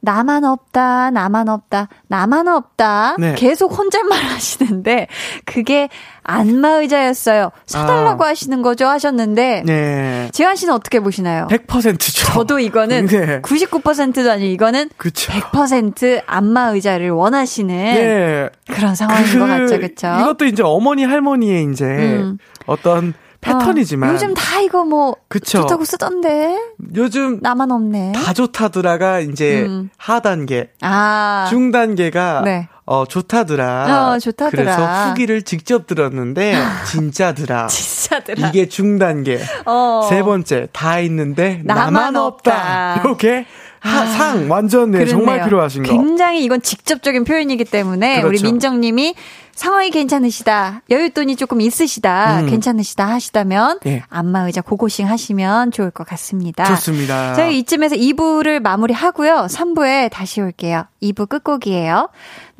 [0.00, 3.16] 나만 없다, 나만 없다, 나만 없다.
[3.18, 3.34] 네.
[3.34, 5.08] 계속 혼잣말 하시는데,
[5.44, 5.88] 그게
[6.22, 7.50] 안마의자였어요.
[7.66, 8.28] 사달라고 아.
[8.28, 8.86] 하시는 거죠?
[8.86, 10.28] 하셨는데, 네.
[10.32, 11.48] 지환 씨는 어떻게 보시나요?
[11.50, 12.32] 100%죠.
[12.32, 13.40] 저도 이거는 네.
[13.40, 15.32] 99%도 아니고 이거는 그쵸.
[15.32, 18.48] 100% 안마 의자를 원하시는 네.
[18.72, 20.08] 그런 상황인 것 같죠, 그쵸?
[20.20, 22.38] 이것도 이제 어머니 할머니의 이제 음.
[22.66, 25.62] 어떤 패턴이지만 어, 요즘 다 이거 뭐 그쵸.
[25.62, 26.58] 좋다고 쓰던데
[26.94, 28.12] 요즘 나만 없네.
[28.12, 29.90] 다 좋다더라가 이제 음.
[29.96, 32.68] 하단계, 아, 중단계가 네.
[32.84, 34.12] 어 좋다더라.
[34.14, 34.50] 어, 좋다더라.
[34.50, 36.54] 그래서 후기를 직접 들었는데
[36.90, 37.68] 진짜더라.
[37.68, 38.48] 진짜더라.
[38.48, 39.40] 이게 중단계.
[39.64, 40.06] 어.
[40.10, 42.52] 세 번째 다 있는데 나만 나만, 없다.
[42.96, 43.00] 없다.
[43.02, 43.46] 이렇게
[43.78, 45.16] 하- 아, 상 완전 네, 그렇네요.
[45.16, 45.92] 정말 필요하신 거.
[45.92, 48.44] 굉장히 이건 직접적인 표현이기 때문에 우리 그렇죠.
[48.44, 49.14] 민정님이
[49.60, 52.46] 상황이 괜찮으시다, 여윳돈이 조금 있으시다, 음.
[52.46, 54.02] 괜찮으시다 하시다면 예.
[54.08, 56.64] 안마 의자 고고싱 하시면 좋을 것 같습니다.
[56.64, 57.34] 좋습니다.
[57.34, 59.48] 저희 이쯤에서 2부를 마무리하고요.
[59.50, 60.86] 3부에 다시 올게요.
[61.02, 62.08] 2부 끝곡이에요.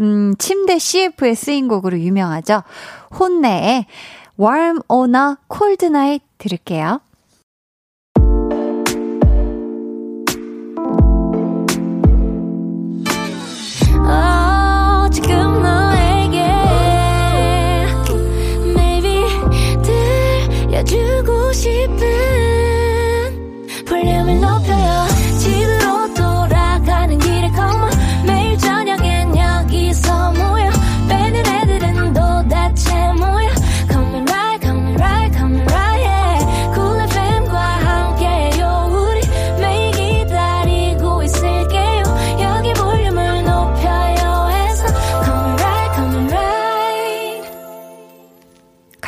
[0.01, 2.65] 음, 침대 CF에 쓰인 곡으로 유명하죠.
[3.19, 3.87] 혼내의
[4.39, 7.01] Warm on a Cold Night 들을게요.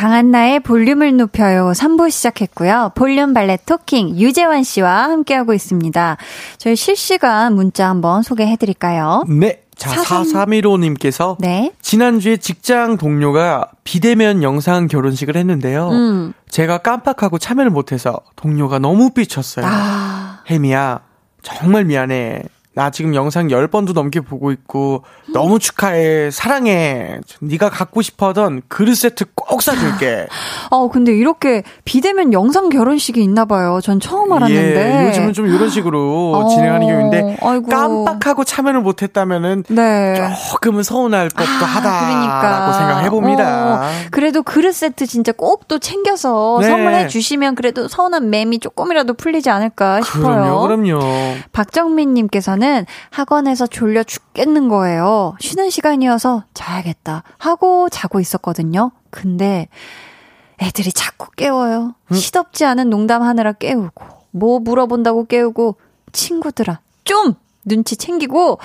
[0.02, 1.70] 강한나의 볼륨을 높여요.
[1.76, 2.90] 3부 시작했고요.
[2.96, 6.16] 볼륨 발레 토킹 유재환 씨와 함께하고 있습니다.
[6.58, 9.22] 저희 실시간 문자 한번 소개해 드릴까요?
[9.28, 9.62] 네.
[9.76, 11.70] 자, 사삼- 4315님께서 네.
[11.80, 15.90] 지난주에 직장 동료가 비대면 영상 결혼식을 했는데요.
[15.90, 16.32] 음.
[16.50, 19.64] 제가 깜빡하고 참여를 못해서 동료가 너무 삐쳤어요.
[19.68, 20.98] 아, 혜미야,
[21.42, 22.42] 정말 미안해.
[22.74, 26.30] 나 지금 영상 10번도 넘게 보고 있고 너무 축하해.
[26.30, 27.18] 사랑해.
[27.40, 30.26] 네가 갖고 싶어하던 그릇 세트 꼭 사줄게.
[30.70, 33.80] 어, 근데 이렇게 비대면 영상 결혼식이 있나 봐요.
[33.82, 35.02] 전 처음 알았는데.
[35.04, 37.66] 예, 요즘은 좀 이런 식으로 어, 진행하는 경우인데 아이고.
[37.66, 40.14] 깜빡하고 참여를 못했다면은 네.
[40.50, 43.74] 조금은 서운할 법도 아, 하다라고 생각해 봅니다.
[43.74, 46.66] 어, 그래도 그릇 세트 진짜 꼭 또 챙겨서 네.
[46.68, 50.66] 선물해 주시면 그래도 서운한 맴이 조금이라도 풀리지 않을까 싶어요.
[50.66, 51.34] 그럼요, 그럼요.
[51.52, 52.61] 박정민님께서는
[53.10, 55.34] 학원에서 졸려 죽겠는 거예요.
[55.40, 58.92] 쉬는 시간이어서 자야겠다 하고 자고 있었거든요.
[59.10, 59.68] 근데
[60.62, 61.94] 애들이 자꾸 깨워요.
[62.12, 65.76] 시덥지 않은 농담 하느라 깨우고, 뭐 물어본다고 깨우고,
[66.12, 67.34] 친구들아, 좀!
[67.64, 68.58] 눈치 챙기고,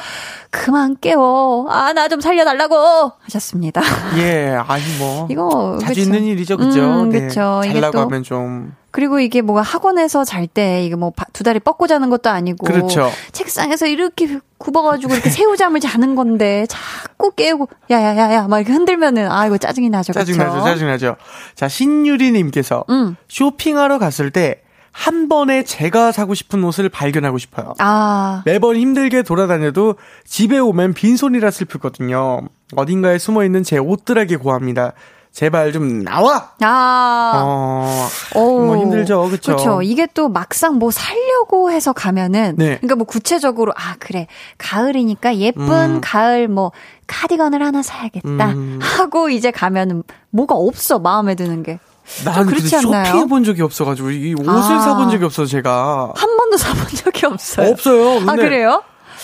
[0.49, 1.67] 그만 깨워.
[1.69, 3.11] 아, 나 좀 살려달라고!
[3.21, 3.81] 하셨습니다.
[4.17, 5.27] 예, 아니 뭐.
[5.31, 6.01] 이거, 자주 그쵸.
[6.01, 6.81] 있는 일이죠, 그죠?
[7.03, 7.21] 음, 네.
[7.27, 7.61] 그쵸.
[7.91, 8.73] 또- 하면 좀.
[8.91, 13.09] 그리고 이게 뭐가 학원에서 잘 때, 이게 뭐 두 다리 뻗고 자는 것도 아니고, 그렇죠.
[13.31, 19.57] 책상에서 이렇게 굽어가지고 이렇게 새우잠을 자는 건데, 자꾸 깨우고, 야야야야, 막 이렇게 흔들면은, 아, 이거
[19.57, 20.13] 짜증이 나죠.
[20.13, 20.19] 그쵸?
[20.25, 21.15] 짜증 나죠, 짜증 나죠.
[21.55, 23.15] 자, 신유리님께서 음.
[23.27, 24.61] 쇼핑하러 갔을 때
[24.97, 27.75] 한 번에 제가 사고 싶은 옷을 발견하고 싶어요.
[27.77, 29.93] 아, 매번 힘들게 돌아다녀도
[30.25, 32.41] 집에 오면 빈손이라 슬프거든요.
[32.75, 34.93] 어딘가에 숨어 있는 제 옷들에게 고합니다.
[35.31, 36.51] 제발 좀 나와!
[36.61, 37.33] 아.
[37.43, 38.65] 어, 오.
[38.65, 39.55] 뭐 힘들죠, 그쵸?
[39.55, 39.81] 그렇죠.
[39.81, 42.77] 이게 또 막상 뭐 살려고 해서 가면은 네.
[42.77, 46.01] 그러니까 뭐 구체적으로 아 그래 가을이니까 예쁜 음.
[46.01, 46.71] 가을 뭐
[47.05, 48.79] 카디건을 하나 사야겠다 음.
[48.81, 51.79] 하고 이제 가면은 뭐가 없어 마음에 드는 게.
[52.23, 53.05] 난 그렇지 않나요?
[53.05, 54.79] 쇼핑해 본 적이 없어가지고 이 옷을 아.
[54.79, 57.69] 사본 적이 없어서 제가 한 번도 사본 적이 없어요.
[57.71, 58.21] 없어요.
[58.29, 58.81] 아 그래요?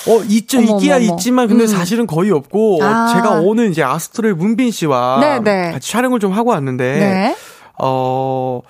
[0.07, 1.05] 어 있죠 어머, 있기야 어머.
[1.05, 1.67] 있지만 근데 음.
[1.67, 3.13] 사실은 거의 없고 아.
[3.13, 5.71] 제가 오늘 이제 아스트로의 문빈 씨와 네, 네.
[5.71, 7.35] 같이 촬영을 좀 하고 왔는데 네.
[7.79, 8.61] 어.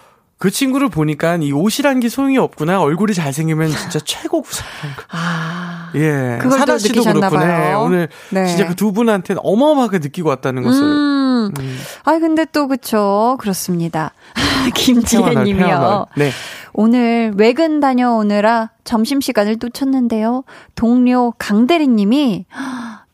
[0.43, 2.81] 그 친구를 보니까 이 옷이란 게 소용이 없구나.
[2.81, 5.03] 얼굴이 잘생기면 진짜 최고 구상한 거.
[5.11, 5.89] 아.
[5.95, 6.37] 예.
[6.41, 7.29] 사다 또 씨도 네.
[7.29, 7.83] 봐요.
[7.85, 8.45] 오늘 네.
[8.47, 10.83] 진짜 그 두 분한테는 어마어마하게 느끼고 왔다는 것을.
[10.83, 11.12] 음.
[11.57, 11.77] 음.
[12.03, 14.13] 아 근데 또 그쵸 그렇습니다.
[14.75, 16.07] 김지혜님이요.
[16.17, 16.31] 네.
[16.73, 20.43] 오늘 외근 다녀오느라 점심 시간을 놓쳤는데요.
[20.75, 22.45] 동료 강대리님이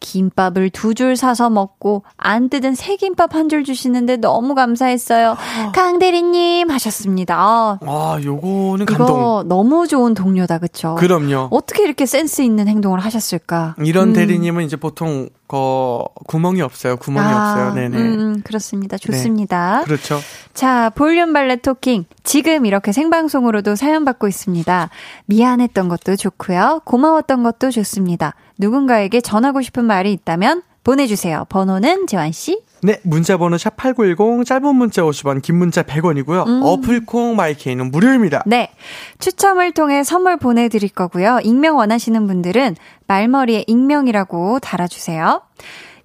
[0.10, 5.36] 김밥을 두 줄 사서 먹고 안 뜯은 새 김밥 한 줄 주시는데 너무 감사했어요.
[5.74, 7.36] 강대리님 하셨습니다.
[7.40, 9.08] 아, 아, 요거는 감동.
[9.08, 10.96] 이거 너무 좋은 동료다 그쵸?
[10.96, 11.48] 그럼요.
[11.52, 13.76] 어떻게 이렇게 센스 있는 행동을 하셨을까?
[13.84, 14.14] 이런 음.
[14.14, 16.98] 대리님은 이제 보통 거 구멍이 없어요.
[16.98, 17.74] 구멍이 아, 없어요.
[17.74, 17.98] 네네.
[17.98, 18.98] 음, 그렇습니다.
[18.98, 19.82] 좋습니다.
[19.86, 20.20] 그렇죠.
[20.54, 22.06] 자, 볼륨 발레 토킹.
[22.30, 24.92] 지금 이렇게 생방송으로도 사연 받고 있습니다.
[25.26, 26.82] 미안했던 것도 좋고요.
[26.86, 28.36] 고마웠던 것도 좋습니다.
[28.60, 31.48] 누군가에게 전하고 싶은 말이 있다면 보내주세요.
[31.50, 32.62] 번호는 재환씨.
[32.84, 36.46] 네, 문자 번호 샵8910 짧은 문자 50원, 긴 문자 100원이고요.
[36.46, 36.62] 음.
[36.62, 38.44] 어플 콩 마이케이는 무료입니다.
[38.46, 38.70] 네.
[39.18, 41.40] 추첨을 통해 선물 보내드릴 거고요.
[41.44, 42.76] 익명 원하시는 분들은
[43.08, 45.42] 말머리에 익명이라고 달아주세요.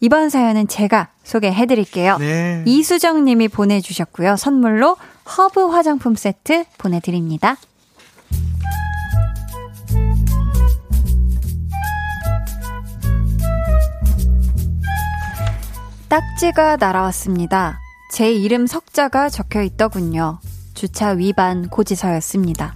[0.00, 2.16] 이번 사연은 제가 소개해드릴게요.
[2.16, 2.62] 네.
[2.64, 4.36] 이수정 님이 보내주셨고요.
[4.36, 7.56] 선물로 허브 화장품 세트 보내드립니다.
[16.08, 17.80] 딱지가 날아왔습니다.
[18.12, 20.38] 제 이름 석자가 적혀 있더군요.
[20.74, 22.74] 주차 위반 고지서였습니다.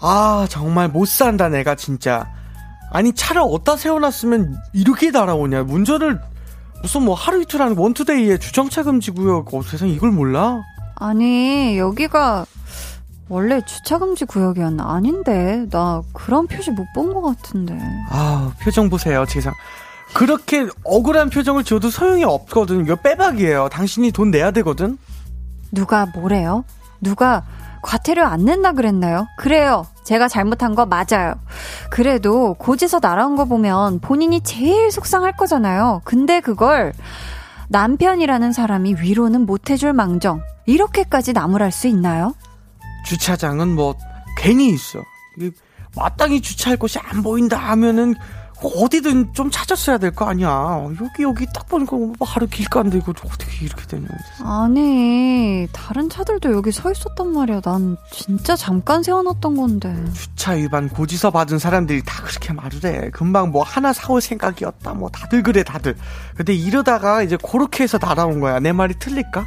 [0.00, 2.26] 아, 정말 못 산다, 내가 진짜.
[2.90, 5.62] 아니, 차를 어디다 세워놨으면 이렇게 날아오냐.
[5.62, 6.20] 운전을
[6.82, 9.54] 무슨 뭐 하루 이틀 하는 원투데이에 주정차 금지 구역.
[9.54, 10.62] 어, 세상 이걸 몰라?
[10.96, 12.46] 아니, 여기가
[13.28, 14.84] 원래 주차 금지 구역이었나?
[14.94, 15.66] 아닌데.
[15.70, 17.78] 나 그런 표시 못 본 것 같은데.
[18.10, 19.52] 아, 표정 보세요, 세상.
[20.14, 22.84] 그렇게 억울한 표정을 지어도 소용이 없거든.
[22.84, 23.68] 이거 빼박이에요.
[23.70, 24.98] 당신이 돈 내야 되거든.
[25.72, 26.64] 누가 뭐래요?
[27.00, 27.42] 누가
[27.82, 29.26] 과태료 안 낸다 그랬나요?
[29.36, 29.86] 그래요.
[30.04, 31.34] 제가 잘못한 거 맞아요.
[31.90, 36.00] 그래도 고지서 날아온 거 보면 본인이 제일 속상할 거잖아요.
[36.04, 36.92] 근데 그걸
[37.68, 40.42] 남편이라는 사람이 위로는 못 해줄 망정.
[40.66, 42.34] 이렇게까지 나무랄 수 있나요?
[43.06, 43.94] 주차장은 뭐
[44.36, 45.02] 괜히 있어.
[45.96, 48.14] 마땅히 주차할 곳이 안 보인다 하면은
[48.74, 50.86] 어디든 좀 찾았어야 될 거 아니야.
[51.00, 54.06] 여기 여기 딱 보니까 뭐 하루 길가인데 이거 어떻게 이렇게 되냐.
[54.44, 57.60] 아니, 다른 차들도 여기 서 있었단 말이야.
[57.60, 60.04] 난 진짜 잠깐 세워놨던 건데.
[60.12, 63.10] 주차 위반 고지서 받은 사람들이 다 그렇게 말을 해.
[63.10, 64.94] 금방 뭐 하나 사올 생각이었다.
[64.94, 65.96] 뭐 다들 그래 다들.
[66.36, 68.60] 근데 이러다가 이제 그렇게 해서 날아온 거야.
[68.60, 69.44] 내 말이 틀릴까?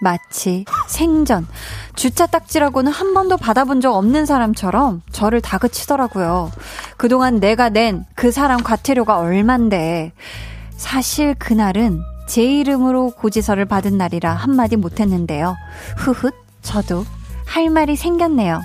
[0.00, 1.46] 마치 생전
[1.94, 6.50] 주차 딱지라고는 한 번도 받아본 적 없는 사람처럼 저를 다그치더라고요.
[6.96, 10.12] 그동안 내가 낸 그 사람 과태료가 얼만데
[10.76, 15.56] 사실 그날은 제 이름으로 고지서를 받은 날이라 한마디 못했는데요.
[15.98, 16.30] 후훗
[16.62, 17.04] 저도
[17.46, 18.60] 할 말이 생겼네요.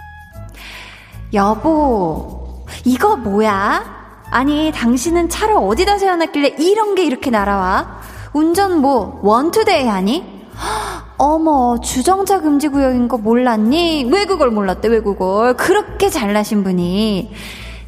[1.33, 3.83] 여보, 이거 뭐야?
[4.29, 8.01] 아니, 당신은 차를 어디다 세워놨길래 이런 게 이렇게 날아와?
[8.33, 10.34] 운전 뭐, 원투데이 하니?
[10.57, 14.09] 헉, 어머, 주정차 금지 구역인 거 몰랐니?
[14.11, 15.55] 왜 그걸 몰랐대, 왜 그걸?
[15.55, 17.33] 그렇게 잘나신 분이.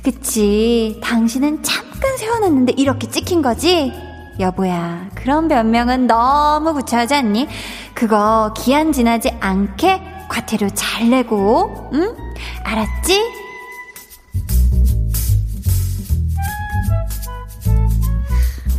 [0.04, 3.92] 그치, 당신은 잠깐 세워놨는데 이렇게 찍힌 거지?
[4.40, 7.48] 여보야, 그런 변명은 너무 구차하지 않니?
[7.94, 12.16] 그거 기한 지나지 않게 과태료 잘 내고, 응?
[12.64, 13.47] 알았지?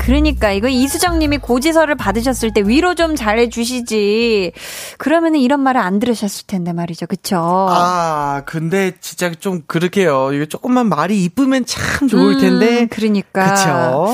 [0.09, 4.53] 그러니까 이거 이수정 님이 고지서를 받으셨을 때 위로 좀 잘해 주시지.
[4.97, 7.07] 그러면은 이런 말을 안 들으셨을 텐데 말이죠.
[7.07, 7.37] 그쵸?
[7.69, 10.33] 아, 근데 진짜 좀 그렇게요.
[10.33, 12.81] 이거 조금만 말이 이쁘면 참 좋을 텐데.
[12.85, 13.53] 음, 그러니까.
[13.53, 14.09] 그쵸.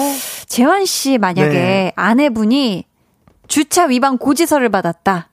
[0.47, 1.93] 재환 씨 만약에 네.
[1.95, 2.87] 아내분이
[3.47, 5.29] 주차 위반 고지서를 받았다.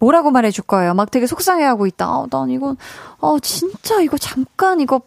[0.00, 0.92] 뭐라고 말해줄 거예요?
[0.92, 2.06] 막 되게 속상해하고 있다.
[2.06, 2.76] 아, 난 이건,
[3.20, 5.02] 어, 진짜 이거 잠깐 이거,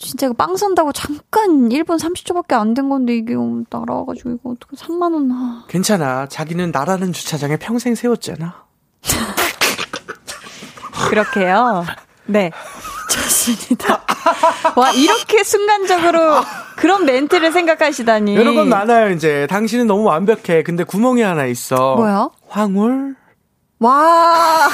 [0.00, 3.34] 진짜 이거 빵 산다고 잠깐 1분 30초밖에 안 된 건데 이게
[3.70, 5.64] 날아와가지고 이거 어떻게 3만원, 아.
[5.68, 6.26] 괜찮아.
[6.26, 8.64] 자기는 나라는 주차장에 평생 세웠잖아.
[11.10, 11.84] 그렇게요.
[12.26, 12.50] 네.
[13.10, 14.00] 좋습니다.
[14.76, 16.36] 와, 이렇게 순간적으로
[16.76, 18.32] 그런 멘트를 생각하시다니.
[18.34, 19.46] 이런 건 많아요, 이제.
[19.50, 20.62] 당신은 너무 완벽해.
[20.62, 21.96] 근데 구멍이 하나 있어.
[21.96, 22.28] 뭐야?
[22.48, 23.16] 황홀?
[23.80, 24.68] 와.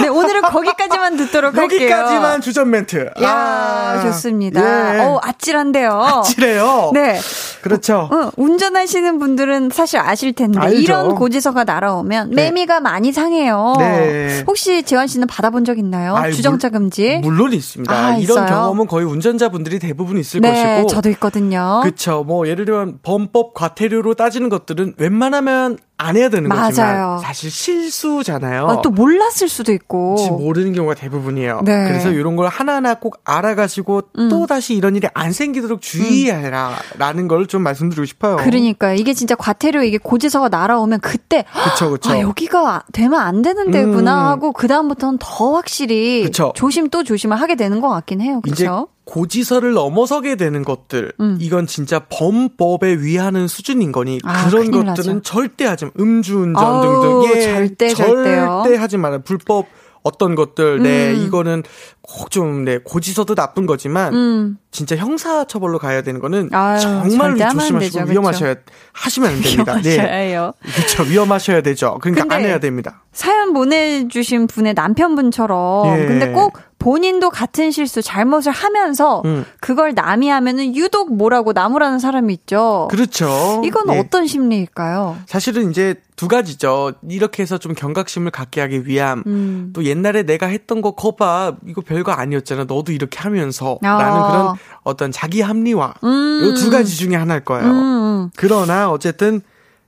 [0.00, 1.80] 네, 오늘은 거기까지만 듣도록 할게요.
[1.82, 3.10] 여기까지만 주전 멘트.
[3.22, 4.96] 야, 아, 좋습니다.
[4.96, 5.00] 예.
[5.00, 6.22] 어, 아찔한데요.
[6.26, 6.90] 칠해요.
[6.94, 7.18] 네.
[7.62, 8.08] 그렇죠.
[8.10, 10.78] 어, 운전하시는 분들은 사실 아실 텐데 알죠.
[10.80, 12.44] 이런 고지서가 날아오면 네.
[12.44, 13.74] 매미가 많이 상해요.
[13.78, 14.44] 네.
[14.46, 16.16] 혹시 재환 씨는 받아본 적 있나요?
[16.16, 17.18] 아이, 주정차 금지?
[17.22, 17.94] 물 론 있습니다.
[17.94, 18.46] 아, 이런 있어요?
[18.46, 20.88] 경험은 거의 운전자분들이 대부분 있을 네, 것이고.
[20.88, 21.80] 저도 있거든요.
[21.82, 22.22] 그쵸.
[22.26, 26.66] 뭐, 예를 들면, 범법 과태료로 따지는 것들은 웬만하면 안 해야 되는 맞아요.
[26.68, 28.64] 거지만, 사실 실수잖아요.
[28.64, 30.16] 어, 또 몰랐을 수도 있고.
[30.38, 31.60] 모르는 경우가 대부분이에요.
[31.64, 31.88] 네.
[31.88, 34.28] 그래서 이런 걸 하나하나 꼭 알아가시고 음.
[34.30, 38.36] 또 다시 이런 일이 안 생기도록 주의해라라는 걸좀 말씀드리고 싶어요.
[38.36, 42.10] 그러니까 이게 진짜 과태료 이게 고지서가 날아오면 그때 그쵸, 그쵸.
[42.10, 44.26] 아 여기가 되면 안 되는 데구나 음.
[44.28, 46.52] 하고 그 다음부터는 더 확실히 그쵸.
[46.54, 48.40] 조심 또 조심을 하게 되는 것 같긴 해요.
[48.42, 48.88] 그렇죠?
[49.10, 51.36] 고지서를 넘어서게 되는 것들 음.
[51.40, 55.22] 이건 진짜 범법에 위하는 수준인 거니 아, 그런 것들은 나죠.
[55.22, 55.90] 절대 하지 마.
[55.98, 56.82] 음주운전 아우,
[57.22, 58.62] 등등 예, 절대, 절대요.
[58.64, 59.18] 절대 하지 마라.
[59.18, 59.66] 불법
[60.02, 61.26] 어떤 것들 네 음.
[61.26, 61.62] 이거는
[62.02, 64.56] 꼭 좀 네 고지서도 나쁜 거지만 음.
[64.70, 68.04] 진짜 형사 처벌로 가야 되는 거는 아유, 정말 조심하시고?
[68.10, 68.54] 위험하셔야
[68.92, 69.80] 하시면 안 됩니다.
[69.82, 69.96] 네.
[69.96, 70.52] 위험하셔요.
[70.74, 71.02] 그렇죠.
[71.02, 71.98] 위험하셔야 되죠.
[72.00, 73.02] 그러니까 안 해야 됩니다.
[73.12, 76.06] 사연 보내 주신 분의 남편분처럼 예.
[76.06, 79.44] 근데 꼭 본인도 같은 실수 잘못을 하면서 음.
[79.60, 82.88] 그걸 남이 하면은 유독 뭐라고 나무라는 사람이 있죠.
[82.90, 83.62] 그렇죠.
[83.64, 84.00] 이건 네.
[84.00, 85.18] 어떤 심리일까요?
[85.26, 86.92] 사실은 이제 두 가지죠.
[87.08, 89.22] 이렇게 해서 좀 경각심을 갖게 하기 위함.
[89.26, 89.70] 음.
[89.74, 92.64] 또 옛날에 내가 했던 거 거봐 이거 별거 아니었잖아.
[92.64, 93.98] 너도 이렇게 하면서 아.
[93.98, 95.94] 라는 그런 어떤 자기 합리화.
[96.02, 96.40] 음.
[96.42, 97.70] 요두 가지 중에 하나일 거예요.
[97.70, 98.30] 음.
[98.36, 99.42] 그러나 어쨌든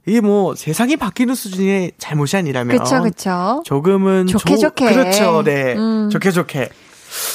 [0.07, 3.63] 이게 뭐 세상이 바뀌는 수준의 잘못이 아니라면 그쵸, 그쵸.
[3.65, 4.93] 조금은 좋게, 조- 좋게.
[4.93, 5.43] 그렇죠.
[5.45, 5.75] 네.
[5.77, 6.09] 음.
[6.11, 6.71] 좋게 좋게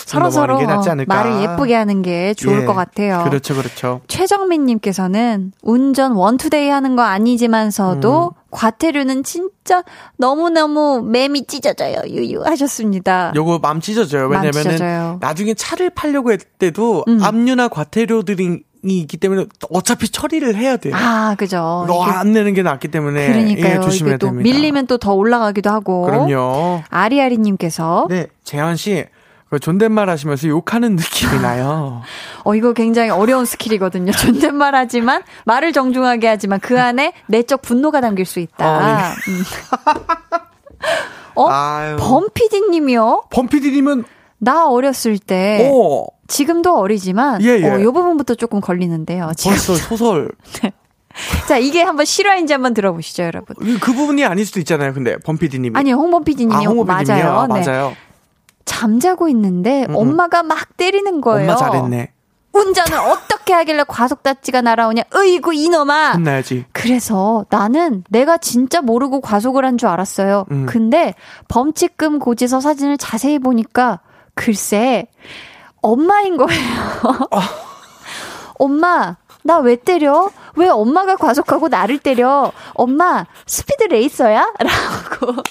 [0.08, 0.60] 서로 서로.
[1.08, 2.66] 말을 예쁘게 하는 게 좋을 예.
[2.66, 3.24] 것 같아요.
[3.24, 3.56] 그렇죠.
[3.56, 4.02] 그렇죠.
[4.08, 8.42] 최정민님께서는 운전 원투데이 하는 거 아니지만서도 음.
[8.50, 9.84] 과태료는 진짜
[10.18, 12.02] 너무 너무 맴이 찢어져요.
[12.08, 13.32] 유유 하셨습니다.
[13.36, 14.28] 요거 마음 찢어져요.
[14.28, 15.18] 왜냐면은 찢어져요.
[15.22, 17.20] 나중에 차를 팔려고 할 때도 음.
[17.22, 20.94] 압류나 과태료들이 있기 때문에 어차피 처리를 해야 돼요.
[20.96, 21.86] 아, 그죠.
[21.88, 23.76] 너 이게 안 내는 게 낫기 때문에 그러니까요.
[23.76, 24.44] 예, 조심해야 또 됩니다.
[24.50, 26.04] 밀리면 또 더 올라가기도 하고.
[26.04, 26.84] 그럼요.
[26.90, 29.06] 아리아리님께서 네, 재환 씨.
[29.50, 32.02] 그 존댓말 하시면서 욕하는 느낌이 나요.
[32.44, 34.12] 어 이거 굉장히 어려운 skill이거든요.
[34.20, 38.70] 존댓말 하지만 말을 정중하게 하지만 그 안에 내적 분노가 담길 수 있다.
[38.70, 39.32] 어, 네.
[39.32, 39.44] 음.
[41.36, 41.48] 어?
[41.98, 43.24] 범피디님이요?
[43.30, 44.04] 범피디님은
[44.40, 47.70] 나 어렸을 때오 지금도 어리지만 예, 예.
[47.70, 49.32] 어, 요 부분부터 조금 걸리는데요.
[49.44, 50.30] 벌써 소설
[51.48, 53.56] 자 이게 한번 실화인지 한번 들어보시죠, 여러분.
[53.80, 54.94] 그 부분이 아닐 수도 있잖아요.
[54.94, 57.26] 근데 범피디님이 아니 홍범 PD님이 아, 홍보 PD님이요?
[57.34, 57.48] 맞아요.
[57.54, 57.66] 네.
[57.66, 57.94] 맞아요.
[58.66, 59.96] 잠자고 있는데 음, 음.
[59.96, 61.52] 엄마가 막 때리는 거예요.
[61.52, 62.12] 엄마 잘했네.
[62.54, 65.04] 운전을 어떻게 하길래 과속다치가 날아오냐?
[65.16, 66.14] 으이구 이놈아.
[66.14, 66.66] 혼나야지.
[66.72, 70.46] 그래서 나는 내가 진짜 모르고 과속을 한 줄 알았어요.
[70.52, 70.66] 음.
[70.68, 71.14] 근데
[71.50, 74.00] 범칙금 고지서 사진을 자세히 보니까
[74.34, 75.06] 글쎄
[75.92, 76.62] 엄마인 거예요.
[78.60, 80.30] 엄마 나 왜 때려?
[80.56, 82.52] 왜 엄마가 과속하고 나를 때려?
[82.74, 84.54] 엄마 스피드 레이서야?
[84.60, 85.42] 라고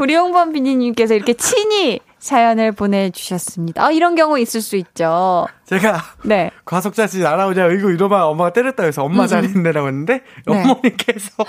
[0.00, 3.84] 우리 홍범 비니님께서 이렇게 친히 사연을 보내주셨습니다.
[3.84, 5.46] 아, 이런 경우 있을 수 있죠.
[5.66, 6.50] 제가 네.
[6.64, 10.62] 과속자씨 날아오냐 이거 이러면 엄마가 때렸다 해서 엄마 잘했네라고 했는데 네.
[10.62, 11.44] 어머니께서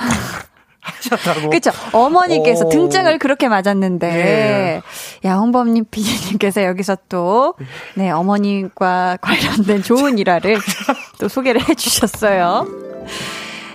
[0.90, 1.50] 하셨다고.
[1.50, 1.72] 그쵸.
[1.92, 2.70] 어머니께서 오.
[2.70, 4.82] 등짝을 그렇게 맞았는데.
[5.26, 7.54] 야, 홍범님 PD님께서 여기서 또,
[7.96, 10.58] 네, 어머니과 관련된 좋은 일화를
[11.20, 12.68] 또 소개를 해 주셨어요.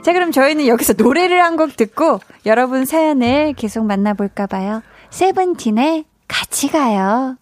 [0.02, 4.82] 자, 그럼 저희는 여기서 노래를 한 곡 듣고 여러분 사연을 계속 만나 볼까 봐요.
[5.10, 7.36] 세븐틴의 같이 가요.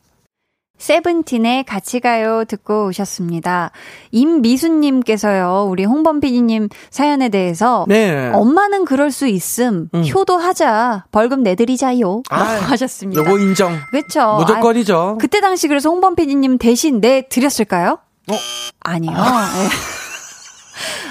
[0.83, 3.71] 세븐틴의 같이 가요 듣고 오셨습니다.
[4.11, 8.31] 임미수님께서요, 우리 홍범 PD님 사연에 대해서 네.
[8.33, 9.89] 엄마는 그럴 수 있음.
[9.95, 10.05] 음.
[10.05, 11.05] 효도하자.
[11.13, 12.25] 벌금 내드리자요.
[12.31, 13.21] 아, 하셨습니다.
[13.21, 13.79] 요거 인정.
[13.91, 14.39] 그렇죠.
[14.41, 15.19] 무조건이죠.
[15.21, 17.99] 그때 당시 그래서 홍범 PD님 대신 내 드렸을까요?
[18.29, 18.35] 어?
[18.81, 19.13] 아니요.
[19.13, 20.02] 네.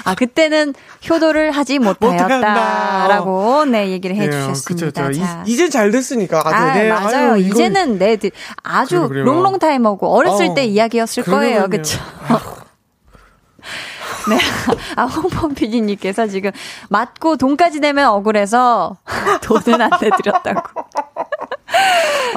[0.04, 0.74] 아, 그때는
[1.08, 5.08] 효도를 하지 못하였다라고 네, 얘기를 해 주셨습니다.
[5.08, 6.42] 그쵸, 이젠 잘 됐으니까.
[6.44, 6.88] 아, 아 네.
[6.88, 7.32] 맞아요.
[7.32, 8.30] 아유, 이제는 네, 드-
[8.62, 9.24] 아주 그래요, 그래요.
[9.24, 11.68] 롱롱 타임하고 어렸을 어, 때 이야기였을 거예요.
[11.68, 11.98] 그쵸?
[14.28, 14.38] 네.
[14.96, 16.52] 아, 홍범 PD님께서 지금
[16.88, 18.96] 맞고 돈까지 내면 억울해서
[19.42, 20.62] 돈은 안 내드렸다고.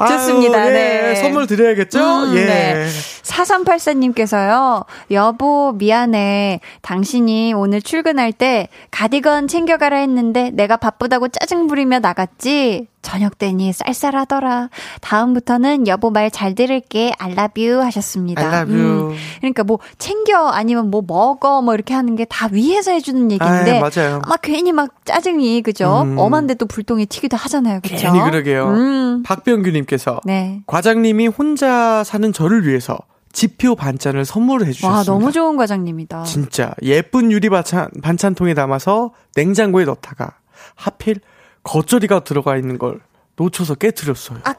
[0.08, 0.58] 좋습니다.
[0.60, 1.16] 아유, 예, 네.
[1.16, 2.00] 선물 드려야겠죠?
[2.00, 2.46] 음, 예.
[2.46, 2.88] 네.
[3.26, 6.60] 4384님께서요, 여보, 미안해.
[6.82, 12.88] 당신이 오늘 출근할 때 가디건 챙겨가라 했는데 내가 바쁘다고 짜증 부리며 나갔지?
[13.02, 14.70] 저녁 때니 쌀쌀하더라.
[15.02, 17.12] 다음부터는 여보 말 잘 들을게.
[17.56, 18.62] You 하셨습니다.
[18.62, 19.12] You.
[19.12, 23.72] 음, 그러니까 뭐 챙겨 아니면 뭐 먹어 뭐 이렇게 하는 게 다 위에서 해주는 얘기인데.
[23.74, 24.22] 아이, 맞아요.
[24.28, 26.02] 막 괜히 막 짜증이, 그죠?
[26.04, 26.18] 음.
[26.18, 27.80] 엄한데 또 불똥이 튀기도 하잖아요.
[27.82, 27.96] 그죠?
[27.96, 28.68] 괜히 그러게요.
[28.70, 29.24] 음.
[29.24, 30.62] 박병규님께서 네.
[30.66, 32.98] 과장님이 혼자 사는 저를 위해서
[33.36, 34.98] 지표 반찬을 선물을 해주셨습니다.
[34.98, 36.24] 와, 너무 좋은 과장님이다.
[36.24, 40.38] 진짜 예쁜 유리 반찬, 반찬통에 담아서 냉장고에 넣다가
[40.76, 41.20] 하필
[41.64, 43.02] 겉절이가 들어가 있는 걸
[43.36, 44.40] 놓쳐서 깨뜨렸어요.
[44.46, 44.56] 아.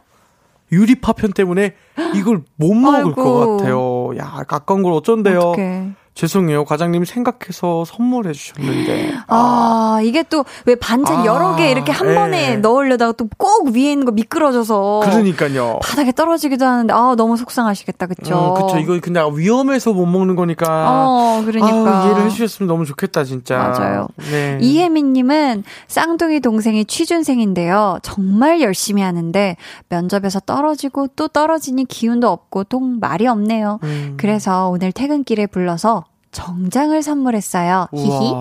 [0.73, 1.75] 유리 파편 때문에
[2.15, 3.15] 이걸 못 먹을 아이고.
[3.15, 4.11] 것 같아요.
[4.19, 5.39] 야, 아까운 걸 어쩐대요.
[5.39, 5.93] 어떡해.
[6.17, 6.65] 죄송해요.
[6.65, 9.13] 과장님 생각해서 선물해 주셨는데.
[9.29, 12.15] 아, 이게 또 왜 반찬 아, 여러 개 이렇게 한 예.
[12.15, 15.79] 번에 넣으려다가 또 꼭 위에 있는 거 미끄러져서 그러니까요.
[15.83, 18.07] 바닥에 떨어지기도 하는데 아, 너무 속상하시겠다.
[18.07, 18.35] 그쵸?
[18.35, 18.79] 어, 그쵸.
[18.79, 20.67] 이거 그냥 위험해서 못 먹는 거니까.
[20.89, 21.69] 어, 그러니까.
[21.69, 23.59] 아우, 이해를 해 주셨으면 너무 좋겠다, 진짜.
[23.59, 24.09] 맞아요.
[24.31, 24.59] 네.
[24.61, 27.99] 이혜민 님은 쌍둥이 동생이 취준생인데요.
[28.03, 29.57] 정말 열심히 하는데
[29.91, 33.81] 면접에서 떨어지고 또 떨어지니 기운도 없고 통 말이 없네요.
[33.83, 34.15] 음.
[34.17, 36.05] 그래서 오늘 퇴근길에 불러서
[36.37, 37.89] 정장을 선물했어요.
[37.95, 38.33] 히히.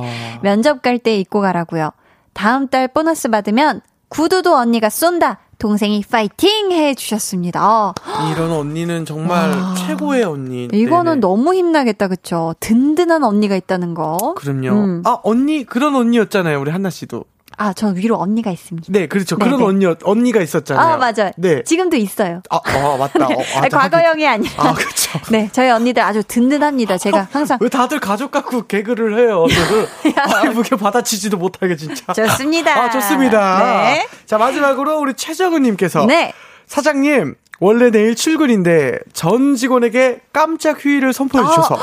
[0.41, 1.91] 면접 갈 때 입고 가라고요.
[2.34, 5.39] 다음 달 보너스 받으면 구두도 언니가 쏜다.
[5.58, 7.66] 동생이 파이팅 해 주셨습니다.
[7.89, 7.93] 어,
[8.34, 9.74] 이런 언니는 정말 와.
[9.76, 10.68] 최고의 언니.
[10.74, 11.20] 이거는 네네.
[11.22, 12.10] 너무 힘나겠다.
[12.10, 12.54] 그쵸?
[12.60, 14.36] 든든한 언니가 있다는 거.
[14.36, 14.70] 그럼요.
[14.72, 15.02] 음.
[15.06, 17.24] 아, 언니, 그런 언니였잖아요, 우리 한나 씨도.
[17.58, 18.88] 아, 저 위로 언니가 있습니다.
[18.89, 19.38] 네, 그렇죠.
[19.38, 19.66] 네, 그런 네.
[19.66, 20.86] 언니, 언니가 있었잖아요.
[20.96, 21.32] 아, 맞아요.
[21.38, 21.64] 네.
[21.64, 22.41] 지금도 있어요.
[22.50, 23.28] 아, 아 맞다.
[23.28, 24.52] 어, 아, 다- 과거형이 아니라.
[24.58, 25.20] 아, 그렇죠.
[25.32, 26.98] 네, 저희 언니들 아주 든든합니다.
[26.98, 27.58] 제가 항상.
[27.62, 29.46] 왜 다들 가족 갖고 개그를 해요?
[29.50, 29.88] 저를
[30.18, 32.12] 아, 무게 받아치지도 못하게 진짜.
[32.14, 32.76] 좋습니다.
[32.78, 33.60] 아, 좋습니다.
[33.93, 34.08] 네.
[34.26, 36.08] 자, 마지막으로 우리 최정은님께서.
[36.08, 36.34] 네.
[36.68, 41.80] 사장님, 원래 내일 출근인데 전 직원에게 깜짝 휴일을 선포해 주셔서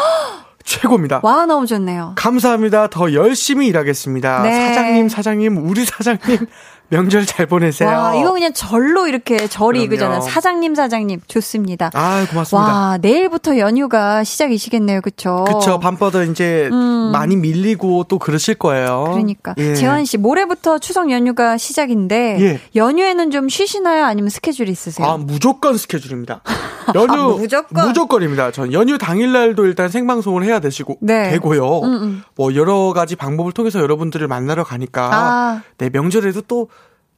[0.64, 1.16] 최고입니다.
[1.16, 1.20] 아.
[1.22, 2.12] 와, 너무 좋네요.
[2.16, 2.88] 감사합니다.
[2.88, 4.42] 더 열심히 일하겠습니다.
[4.42, 4.68] 네.
[4.68, 6.46] 사장님, 사장님, 우리 사장님
[6.92, 7.88] 명절 잘 보내세요.
[7.88, 9.88] 와, 이거 그냥 절로 이렇게 절이.
[9.88, 10.20] 그잖아요.
[10.20, 11.20] 사장님, 사장님.
[11.26, 11.90] 좋습니다.
[11.94, 12.68] 아, 고맙습니다.
[12.70, 15.00] 와, 내일부터 연휴가 시작이시겠네요.
[15.00, 15.44] 그쵸?
[15.48, 15.80] 그쵸.
[15.80, 17.10] 밤바다 이제 음.
[17.10, 19.04] 많이 밀리고 또 그러실 거예요.
[19.10, 19.54] 그러니까.
[19.56, 19.74] 예.
[19.74, 22.60] 재환 씨, 모레부터 추석 연휴가 시작인데, 예.
[22.76, 24.04] 연휴에는 좀 쉬시나요?
[24.04, 25.06] 아니면 스케줄이 있으세요?
[25.06, 26.42] 아, 무조건 스케줄입니다.
[26.94, 27.88] 연휴 아, 무조건?
[27.88, 28.50] 무조건입니다.
[28.50, 31.30] 전 연휴 당일날도 일단 생방송을 해야 되시고 네.
[31.30, 31.80] 되고요.
[31.80, 32.22] 음, 음.
[32.34, 35.62] 뭐 여러 가지 방법을 통해서 여러분들을 만나러 가니까 아.
[35.78, 36.68] 네 명절에도 또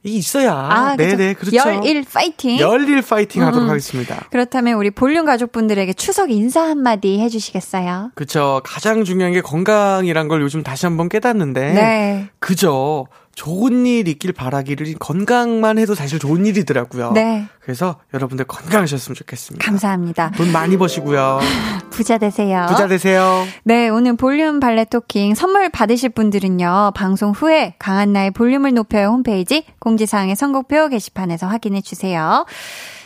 [0.05, 1.57] 이게 있어야 아, 네네 네, 그렇죠.
[1.57, 2.59] 열일 파이팅.
[2.59, 3.69] 열일 파이팅 하도록 음, 음.
[3.71, 4.27] 하겠습니다.
[4.29, 8.11] 그렇다면 우리 볼륨 가족분들에게 추석 인사 한마디 해주시겠어요?
[8.13, 8.61] 그쵸.
[8.63, 11.73] 가장 중요한 게 건강이란 걸 요즘 다시 한번 깨닫는데.
[11.73, 12.29] 네.
[12.37, 13.07] 그죠.
[13.35, 17.11] 좋은 일 있길 바라기를 건강만 해도 사실 좋은 일이더라고요.
[17.11, 17.47] 네.
[17.59, 19.63] 그래서 여러분들 건강하셨으면 좋겠습니다.
[19.63, 20.31] 감사합니다.
[20.31, 21.39] 돈 많이 버시고요.
[21.91, 22.65] 부자 되세요.
[22.69, 23.45] 부자 되세요.
[23.63, 30.35] 네, 오늘 볼륨 발레 토킹 선물 받으실 분들은요, 방송 후에 강한나의 볼륨을 높여요 홈페이지 공지사항의
[30.35, 32.45] 선곡표 게시판에서 확인해 주세요.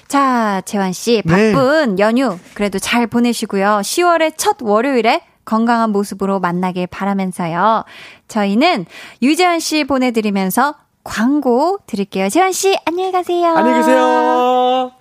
[0.08, 1.54] 자, 재환씨, 네.
[1.54, 3.82] 바쁜 연휴, 그래도 잘 보내시고요.
[3.84, 7.84] 10월의 첫 월요일에 건강한 모습으로 만나길 바라면서요.
[8.28, 8.86] 저희는
[9.24, 12.30] 유재환 씨 보내드리면서 광고 드릴게요.
[12.30, 13.56] 재환 씨, 안녕히 가세요.
[13.56, 14.92] 안녕히 계세요.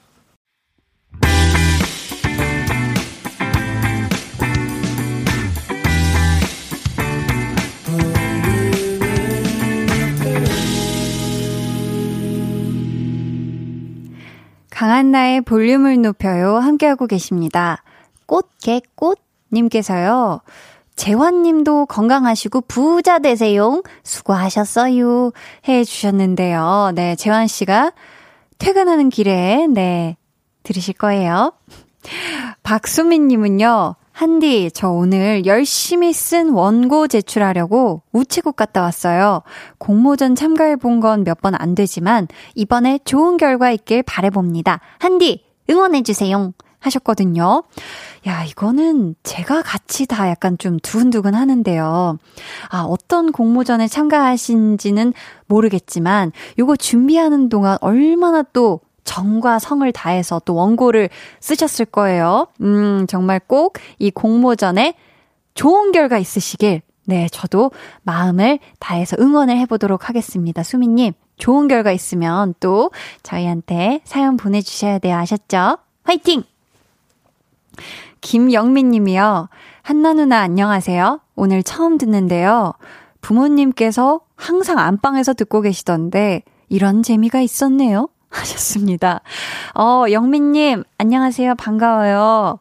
[14.71, 16.57] 강한 나의 볼륨을 높여요.
[16.57, 17.83] 함께하고 계십니다.
[18.25, 20.41] 꽃개꽃 님께서요.
[20.97, 23.83] 재환 님도 건강하시고 부자 되세요.
[24.03, 25.31] 수고하셨어요.
[25.69, 26.93] 해 주셨는데요.
[26.95, 27.93] 네, 재환 씨가
[28.59, 30.17] 퇴근하는 길에, 네,
[30.65, 31.53] 들으실 거예요.
[32.65, 39.43] 박수민 님은요, 한디, 저 오늘 열심히 쓴 원고 제출하려고 우체국 갔다 왔어요.
[39.79, 42.27] 공모전 참가해 본 건 몇 번 안 되지만,
[42.57, 44.81] 이번에 좋은 결과 있길 바래봅니다.
[44.99, 46.53] 한디, 응원해주세요.
[46.81, 47.65] 하셨거든요.
[48.27, 52.19] 야, 이거는 제가 같이 다 약간 좀 두근두근 하는데요.
[52.71, 55.13] 아, 어떤 공모전에 참가하신지는
[55.47, 61.09] 모르겠지만, 요거 준비하는 동안 얼마나 또 정과 성을 다해서 또 원고를
[61.41, 62.47] 쓰셨을 거예요.
[62.61, 64.95] 음, 정말 꼭 이 공모전에
[65.55, 67.71] 좋은 결과 있으시길 네, 저도
[68.03, 70.63] 마음을 다해서 응원을 해보도록 하겠습니다.
[70.63, 72.91] 수미님, 좋은 결과 있으면 또
[73.23, 75.17] 저희한테 사연 보내주셔야 돼요.
[75.17, 75.79] 아셨죠?
[76.05, 76.43] 화이팅!
[78.21, 79.49] 김영민 님이요.
[79.83, 81.21] 한나 누나 안녕하세요.
[81.35, 82.73] 오늘 처음 듣는데요.
[83.21, 88.09] 부모님께서 항상 안방에서 듣고 계시던데 이런 재미가 있었네요.
[88.31, 89.23] 하셨습니다.
[89.75, 91.55] 어, 영민님, 안녕하세요.
[91.55, 92.59] 반가워요.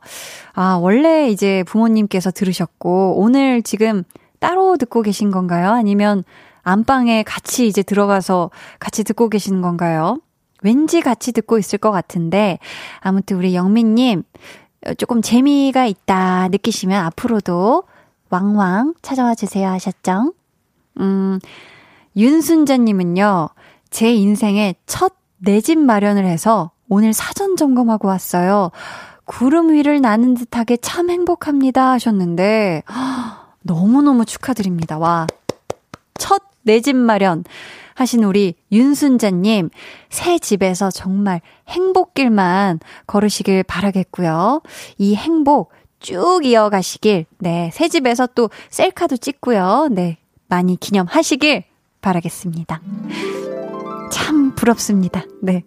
[0.54, 4.04] 아, 원래 이제 부모님께서 들으셨고, 오늘 지금
[4.40, 5.72] 따로 듣고 계신 건가요?
[5.72, 6.24] 아니면
[6.64, 8.50] 안방에 같이 이제 들어가서
[8.80, 10.20] 같이 듣고 계시는 건가요?
[10.64, 12.60] 왠지 같이 듣고 있을 것 같은데,
[13.02, 14.24] 아무튼 우리 영민님,
[14.98, 17.84] 조금 재미가 있다 느끼시면 앞으로도
[18.30, 20.34] 왕왕 찾아와 주세요 하셨죠?
[21.00, 21.40] 음,
[22.16, 23.50] 윤순자님은요,
[23.90, 28.72] 제 인생의 첫 내 집 마련을 해서 오늘 사전 점검하고 왔어요.
[29.26, 32.82] 구름 위를 나는 듯하게 참 행복합니다 하셨는데,
[33.62, 34.98] 너무너무 축하드립니다.
[34.98, 35.28] 와.
[36.18, 37.44] 첫 내 집 마련
[37.98, 39.72] 하신 우리 윤순자님,
[40.10, 44.62] 새 집에서 정말 행복길만 걸으시길 바라겠고요.
[45.00, 49.88] 이 행복 쭉 이어가시길, 네, 새 집에서 또 셀카도 찍고요.
[49.90, 50.18] 네,
[50.48, 51.64] 많이 기념하시길
[52.02, 52.82] 바라겠습니다.
[54.12, 55.24] 참 부럽습니다.
[55.42, 55.64] 네.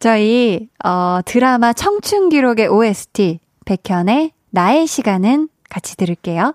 [0.00, 6.54] 저희, 어, 드라마 청춘 기록의 OST, 백현의 나의 시간은 같이 들을게요.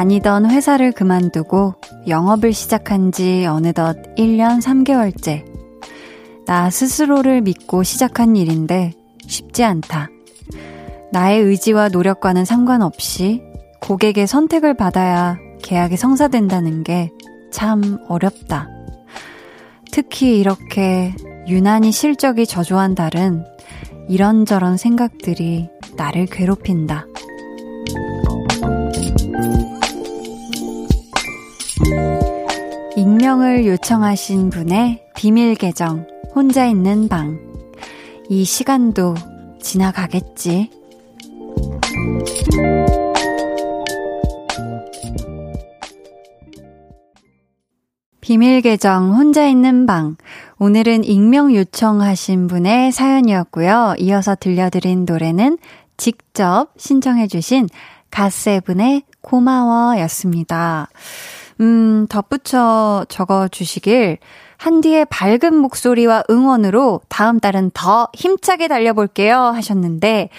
[0.00, 1.74] 다니던 회사를 그만두고
[2.08, 5.44] 영업을 시작한 지 어느덧 1년 3개월째.
[6.46, 8.94] 나 스스로를 믿고 시작한 일인데
[9.26, 10.08] 쉽지 않다.
[11.12, 13.42] 나의 의지와 노력과는 상관없이
[13.82, 17.10] 고객의 선택을 받아야 계약이 성사된다는 게
[17.50, 18.68] 참 어렵다.
[19.92, 21.12] 특히 이렇게
[21.46, 23.44] 유난히 실적이 저조한 달은
[24.08, 27.04] 이런저런 생각들이 나를 괴롭힌다.
[32.96, 37.38] 익명을 요청하신 분의 비밀 계정, 혼자 있는 방.
[38.28, 39.14] 이 시간도
[39.62, 40.70] 지나가겠지.
[48.20, 50.16] 비밀 계정 혼자 있는 방.
[50.58, 53.94] 오늘은 익명 요청하신 분의 사연이었고요.
[53.98, 55.58] 이어서 들려드린 노래는
[55.96, 57.68] 직접 신청해주신
[58.10, 60.88] 갓세븐의 고마워 였습니다.
[61.60, 64.18] 음, 덧붙여 적어 주시길
[64.56, 70.30] 한디의 밝은 목소리와 응원으로 다음 달은 더 힘차게 달려볼게요 하셨는데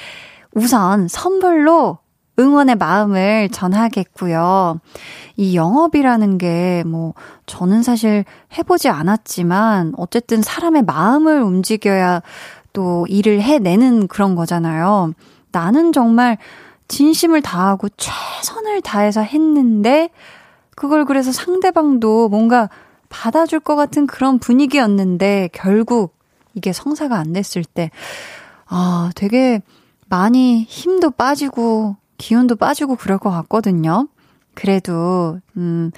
[0.53, 1.99] 우선 선물로
[2.39, 4.79] 응원의 마음을 전하겠고요.
[5.37, 7.13] 이 영업이라는 게 뭐
[7.45, 8.25] 저는 사실
[8.57, 12.21] 해보지 않았지만 어쨌든 사람의 마음을 움직여야
[12.73, 15.13] 또 일을 해내는 그런 거잖아요.
[15.51, 16.37] 나는 정말
[16.87, 20.09] 진심을 다하고 최선을 다해서 했는데
[20.75, 22.69] 그걸 그래서 상대방도 뭔가
[23.09, 26.15] 받아줄 것 같은 그런 분위기였는데 결국
[26.53, 27.91] 이게 성사가 안 됐을 때,
[28.67, 29.61] 아, 되게
[30.09, 34.07] 많이 힘도 빠지고 기운도 빠지고 그럴 것 같거든요.
[34.53, 35.91] 그래도, 음,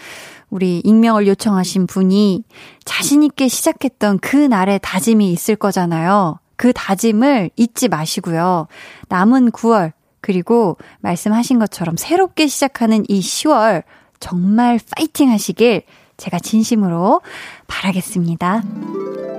[0.50, 2.44] 우리 익명을 요청하신 분이
[2.86, 6.40] 자신있게 시작했던 그 날의 다짐이 있을 거잖아요.
[6.56, 8.68] 그 다짐을 잊지 마시고요.
[9.10, 13.84] 남은 9월, 그리고 말씀하신 것처럼 새롭게 시작하는 이 10월,
[14.24, 15.82] 정말 파이팅 하시길
[16.16, 17.20] 제가 진심으로
[17.68, 18.64] 바라겠습니다.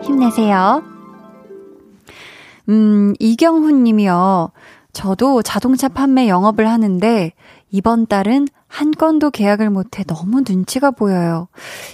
[0.03, 0.83] 힘내세요.
[2.69, 4.51] 음, 이경훈 님이요.
[4.93, 7.33] 저도 자동차 판매 영업을 하는데
[7.71, 11.49] 이번 달은 한 건도 계약을 못해 너무 눈치가 보여요.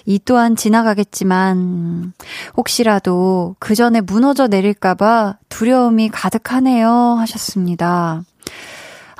[0.05, 2.13] 이 또한 지나가겠지만
[2.57, 6.89] 혹시라도 그 전에 무너져 내릴까봐 두려움이 가득하네요
[7.21, 8.25] 하셨습니다.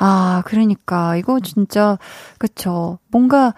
[0.03, 1.99] 아, 그러니까 이거 진짜
[2.39, 2.99] 그쵸.
[3.09, 3.55] 뭔가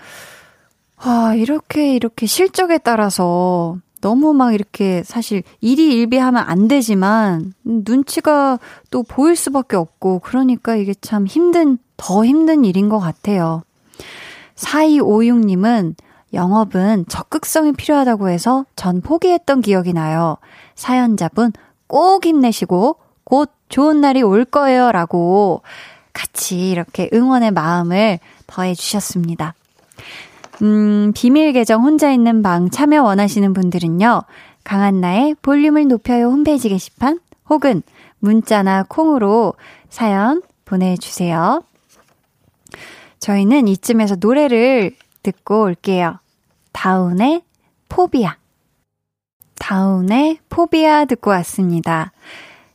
[0.97, 8.59] 아, 이렇게 이렇게 실적에 따라서 너무 막 이렇게 사실 일이 일비하면 안 되지만 눈치가
[8.90, 13.62] 또 보일 수밖에 없고 그러니까 이게 참 힘든, 더 힘든 일인 것 같아요.
[14.57, 15.95] 4256님은
[16.34, 20.38] 영업은 적극성이 필요하다고 해서 전 포기했던 기억이 나요.
[20.74, 21.53] 사연자분
[21.86, 24.90] 꼭 힘내시고 곧 좋은 날이 올 거예요.
[24.90, 25.62] 라고
[26.12, 29.54] 같이 이렇게 응원의 마음을 더해주셨습니다.
[30.62, 34.22] 음, 비밀 계정 혼자 있는 방 참여 원하시는 분들은요.
[34.64, 37.18] 강한나의 볼륨을 높여요 홈페이지 게시판
[37.50, 37.82] 혹은
[38.20, 39.54] 문자나 콩으로
[39.88, 41.62] 사연 보내주세요.
[43.18, 46.18] 저희는 이쯤에서 노래를 듣고 올게요.
[46.72, 47.42] 다운의
[47.88, 48.36] 포비아.
[49.58, 52.12] 다운의 포비아 듣고 왔습니다.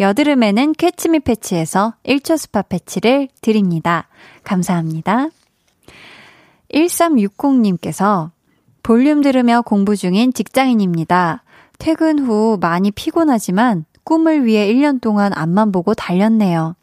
[0.00, 4.08] 여드름에는 캐치미 패치에서 1초 스파 패치를 드립니다.
[4.44, 5.28] 감사합니다.
[6.72, 8.30] 1360님께서
[8.82, 11.42] 볼륨 들으며 공부 중인 직장인입니다.
[11.78, 16.76] 퇴근 후 많이 피곤하지만 꿈을 위해 1년 동안 앞만 보고 달렸네요.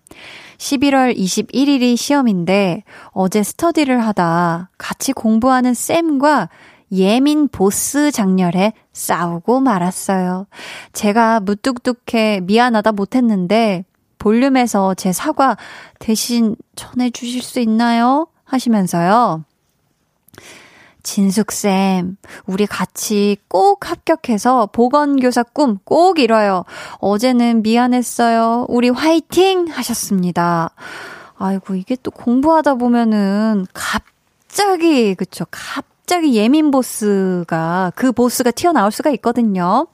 [0.59, 6.49] 11월 21일이 시험인데 어제 스터디를 하다 같이 공부하는 쌤과
[6.91, 10.47] 예민 보스 장렬에 싸우고 말았어요.
[10.93, 13.85] 제가 무뚝뚝해 미안하다 못했는데
[14.19, 15.57] 볼륨에서 제 사과
[15.99, 18.27] 대신 전해주실 수 있나요?
[18.45, 19.43] 하시면서요.
[21.03, 22.17] 진숙쌤,
[22.47, 26.65] 우리 같이 꼭 합격해서 보건교사 꿈 꼭 이뤄요.
[26.99, 28.65] 어제는 미안했어요.
[28.67, 29.67] 우리 화이팅!
[29.69, 30.71] 하셨습니다.
[31.37, 35.45] 아이고, 이게 또 공부하다 보면은 갑자기, 그쵸.
[35.49, 39.87] 갑 자기 예민 보스가, 그 보스가 튀어나올 수가 있거든요.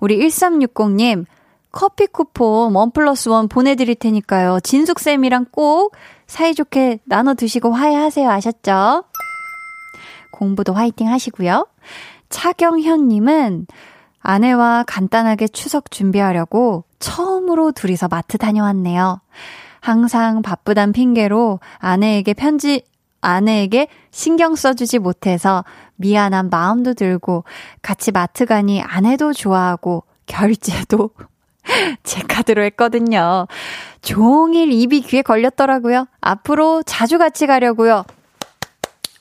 [0.00, 1.26] 우리 1360님,
[1.70, 4.60] 커피 쿠폰 원 플러스 원 보내드릴 테니까요.
[4.60, 5.94] 진숙쌤이랑 꼭
[6.26, 8.28] 사이좋게 나눠 드시고 화해하세요.
[8.28, 9.04] 아셨죠?
[10.32, 11.68] 공부도 화이팅 하시고요.
[12.30, 13.66] 차경현님은
[14.20, 19.20] 아내와 간단하게 추석 준비하려고 처음으로 둘이서 마트 다녀왔네요.
[19.80, 22.84] 항상 바쁘단 핑계로 아내에게 편지,
[23.20, 25.64] 아내에게 신경 써주지 못해서
[25.96, 27.44] 미안한 마음도 들고
[27.82, 31.10] 같이 마트 가니 아내도 좋아하고 결제도
[32.02, 33.46] 제 카드로 했거든요.
[34.02, 36.06] 종일 입이 귀에 걸렸더라고요.
[36.20, 38.04] 앞으로 자주 같이 가려고요.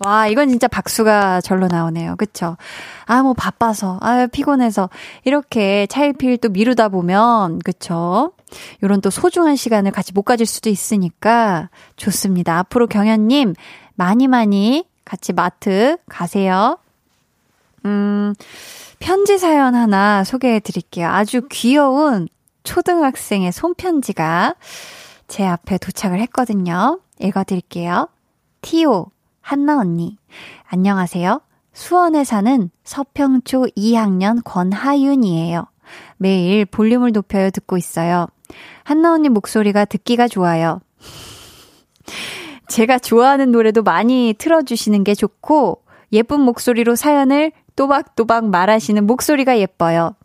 [0.01, 2.15] 와, 이건 진짜 박수가 절로 나오네요.
[2.15, 2.55] 그쵸?
[3.05, 4.89] 아, 뭐 바빠서, 아, 피곤해서,
[5.25, 8.31] 이렇게 차일피일 또 미루다 보면, 그쵸?
[8.81, 12.59] 요런 또 소중한 시간을 같이 못 가질 수도 있으니까 좋습니다.
[12.59, 13.55] 앞으로 경현님,
[13.99, 16.77] 많이 많이 같이 마트 가세요.
[17.83, 18.33] 음,
[18.99, 21.09] 편지 사연 하나 소개해 드릴게요.
[21.09, 22.29] 아주 귀여운
[22.63, 24.55] 초등학생의 손편지가
[25.27, 27.01] 제 앞에 도착을 했거든요.
[27.19, 28.07] 읽어 드릴게요.
[28.61, 29.07] 티오,
[29.41, 30.17] 한나 언니.
[30.69, 31.41] 안녕하세요.
[31.73, 35.67] 수원에 사는 서평초 2학년 권하윤이에요.
[36.15, 38.27] 매일 볼륨을 높여요 듣고 있어요.
[38.85, 40.79] 한나 언니 목소리가 듣기가 좋아요.
[42.69, 45.81] 제가 좋아하는 노래도 많이 틀어주시는 게 좋고,
[46.13, 50.15] 예쁜 목소리로 사연을 또박또박 말하시는 목소리가 예뻐요.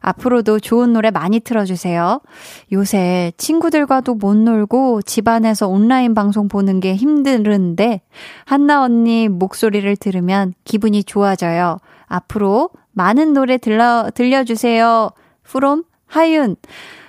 [0.00, 2.20] 앞으로도 좋은 노래 많이 틀어주세요.
[2.72, 8.02] 요새 친구들과도 못 놀고 집안에서 온라인 방송 보는 게 힘든데,
[8.44, 11.78] 한나 언니 목소리를 들으면 기분이 좋아져요.
[12.06, 15.10] 앞으로 많은 노래 들려, 들려주세요.
[15.44, 16.56] 프롬 하윤.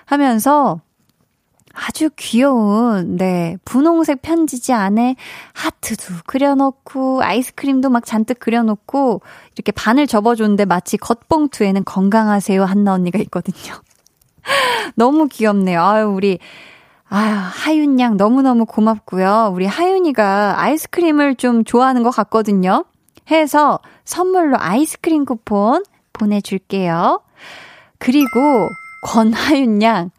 [0.06, 0.80] 하면서
[1.76, 5.15] 아주 귀여운, 네, 분홍색 편지지 안에
[5.53, 9.21] 하트도 그려놓고, 아이스크림도 막 잔뜩 그려놓고,
[9.55, 13.76] 이렇게 반을 접어줬는데 마치 겉봉투에는 건강하세요 한나 언니가 있거든요.
[14.95, 15.82] 너무 귀엽네요.
[15.82, 16.39] 아유, 우리,
[17.09, 19.51] 아유, 하윤 양 너무너무 고맙고요.
[19.53, 22.86] 우리 하윤이가 아이스크림을 좀 좋아하는 것 같거든요.
[23.30, 27.21] 해서 선물로 아이스크림 쿠폰 보내줄게요.
[27.99, 28.69] 그리고
[29.03, 30.11] 권하윤 양,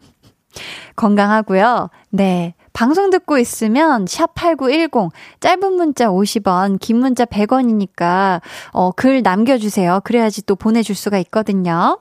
[0.97, 1.89] 건강하고요.
[2.09, 2.53] 네.
[2.73, 8.41] 방송 듣고 있으면 샵8910 짧은 문자 50원, 긴 문자 100원이니까
[8.71, 10.01] 어, 글 남겨 주세요.
[10.03, 11.99] 그래야지 또 보내 줄 수가 있거든요.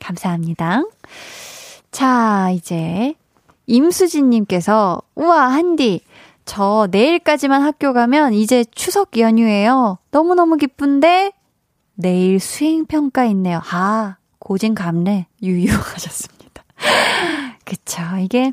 [0.00, 0.84] 감사합니다.
[1.90, 3.14] 자, 이제
[3.66, 6.02] 임수진 님께서 우와, 한디
[6.44, 9.98] 저 내일까지만 학교 가면 이제 추석 연휴예요.
[10.10, 11.32] 너무너무 기쁜데
[11.94, 13.60] 내일 수행 평가 있네요.
[13.70, 16.64] 아, 고진 감래 유유하셨습니다.
[17.64, 18.02] 그쵸.
[18.20, 18.52] 이게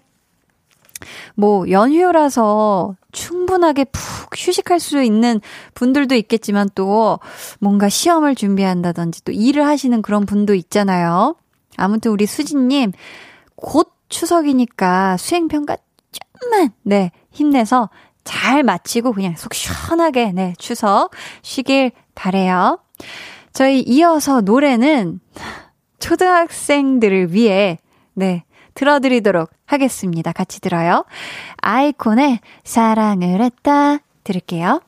[1.36, 5.42] 뭐 연휴라서 충분하게 푹 휴식할 수 있는
[5.74, 7.20] 분들도 있겠지만 또
[7.60, 11.36] 뭔가 시험을 준비한다든지 또 일을 하시는 그런 분도 있잖아요.
[11.78, 12.92] 아무튼 우리 수진님
[13.56, 15.78] 곧 추석이니까 수행평가
[16.12, 17.90] 좀만 네 힘내서
[18.24, 22.80] 잘 마치고 그냥 속 시원하게 네 추석 쉬길 바래요.
[23.54, 25.20] 저희 이어서 노래는
[26.00, 27.80] 초등학생들을 위해
[28.14, 28.44] 네
[28.74, 30.32] 들어드리도록 하겠습니다.
[30.32, 31.06] 같이 들어요.
[31.62, 34.82] 아이콘의 사랑을 했다 들을게요.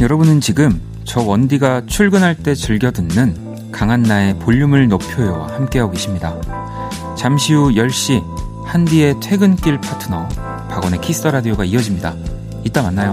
[0.00, 6.36] 여러분은 지금 저 원디가 출근할 때 즐겨 듣는 강한나의 볼륨을 높여요와 함께하고 계십니다.
[7.16, 8.22] 잠시 후 10시
[8.64, 10.28] 한디의 퇴근길 파트너
[10.68, 12.14] 박원의 키스 라디오가 이어집니다.
[12.64, 13.12] 이따 만나요.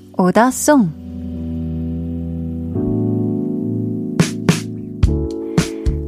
[0.21, 1.01] 오더송.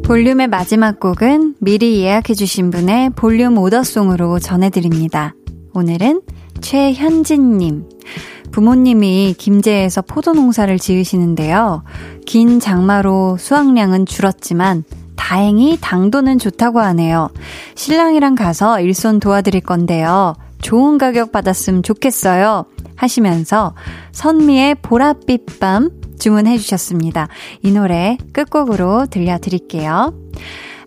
[0.05, 5.33] 볼륨의 마지막 곡은 미리 예약해주신 분의 볼륨 오더송으로 전해드립니다.
[5.73, 6.21] 오늘은
[6.61, 7.85] 최현진님.
[8.51, 11.83] 부모님이 김제에서 포도 농사를 지으시는데요.
[12.25, 14.83] 긴 장마로 수확량은 줄었지만
[15.15, 17.29] 다행히 당도는 좋다고 하네요.
[17.75, 20.35] 신랑이랑 가서 일손 도와드릴 건데요.
[20.61, 22.65] 좋은 가격 받았으면 좋겠어요.
[22.95, 23.73] 하시면서
[24.11, 25.89] 선미의 보랏빛 밤
[26.19, 27.27] 주문해 주셨습니다.
[27.61, 30.13] 이 노래 끝곡으로 들려드릴게요.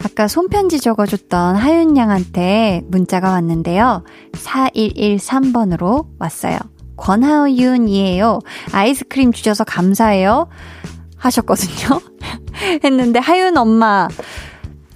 [0.05, 4.05] 아까 손편지 적어줬던 하윤 양한테 문자가 왔는데요.
[4.33, 6.59] 4113번으로 왔어요.
[6.97, 8.39] 권하윤이에요.
[8.73, 10.49] 아이스크림 주셔서 감사해요.
[11.17, 12.01] 하셨거든요.
[12.85, 14.09] 했는데 하윤 엄마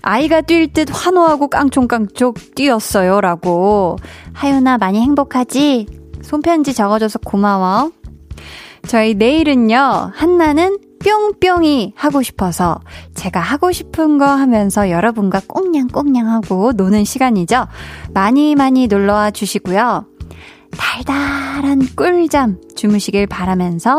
[0.03, 3.21] 아이가 뛸 듯 환호하고 깡총깡총 뛰었어요.
[3.21, 3.97] 라고.
[4.33, 6.00] 하윤아, 많이 행복하지?
[6.31, 7.91] 손편지 적어줘서 고마워.
[8.87, 12.79] 저희 내일은요, 한나는 뿅뿅이 하고 싶어서
[13.15, 17.67] 제가 하고 싶은 거 하면서 여러분과 꽁냥꽁냥 하고 노는 시간이죠.
[18.15, 20.07] 많이 많이 놀러와 주시고요.
[20.79, 23.97] 달달한 꿀잠 주무시길 바라면서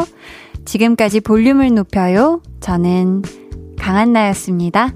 [0.63, 2.41] 지금까지 볼륨을 높여요.
[2.61, 3.23] 저는
[3.77, 4.93] 강한나였습니다.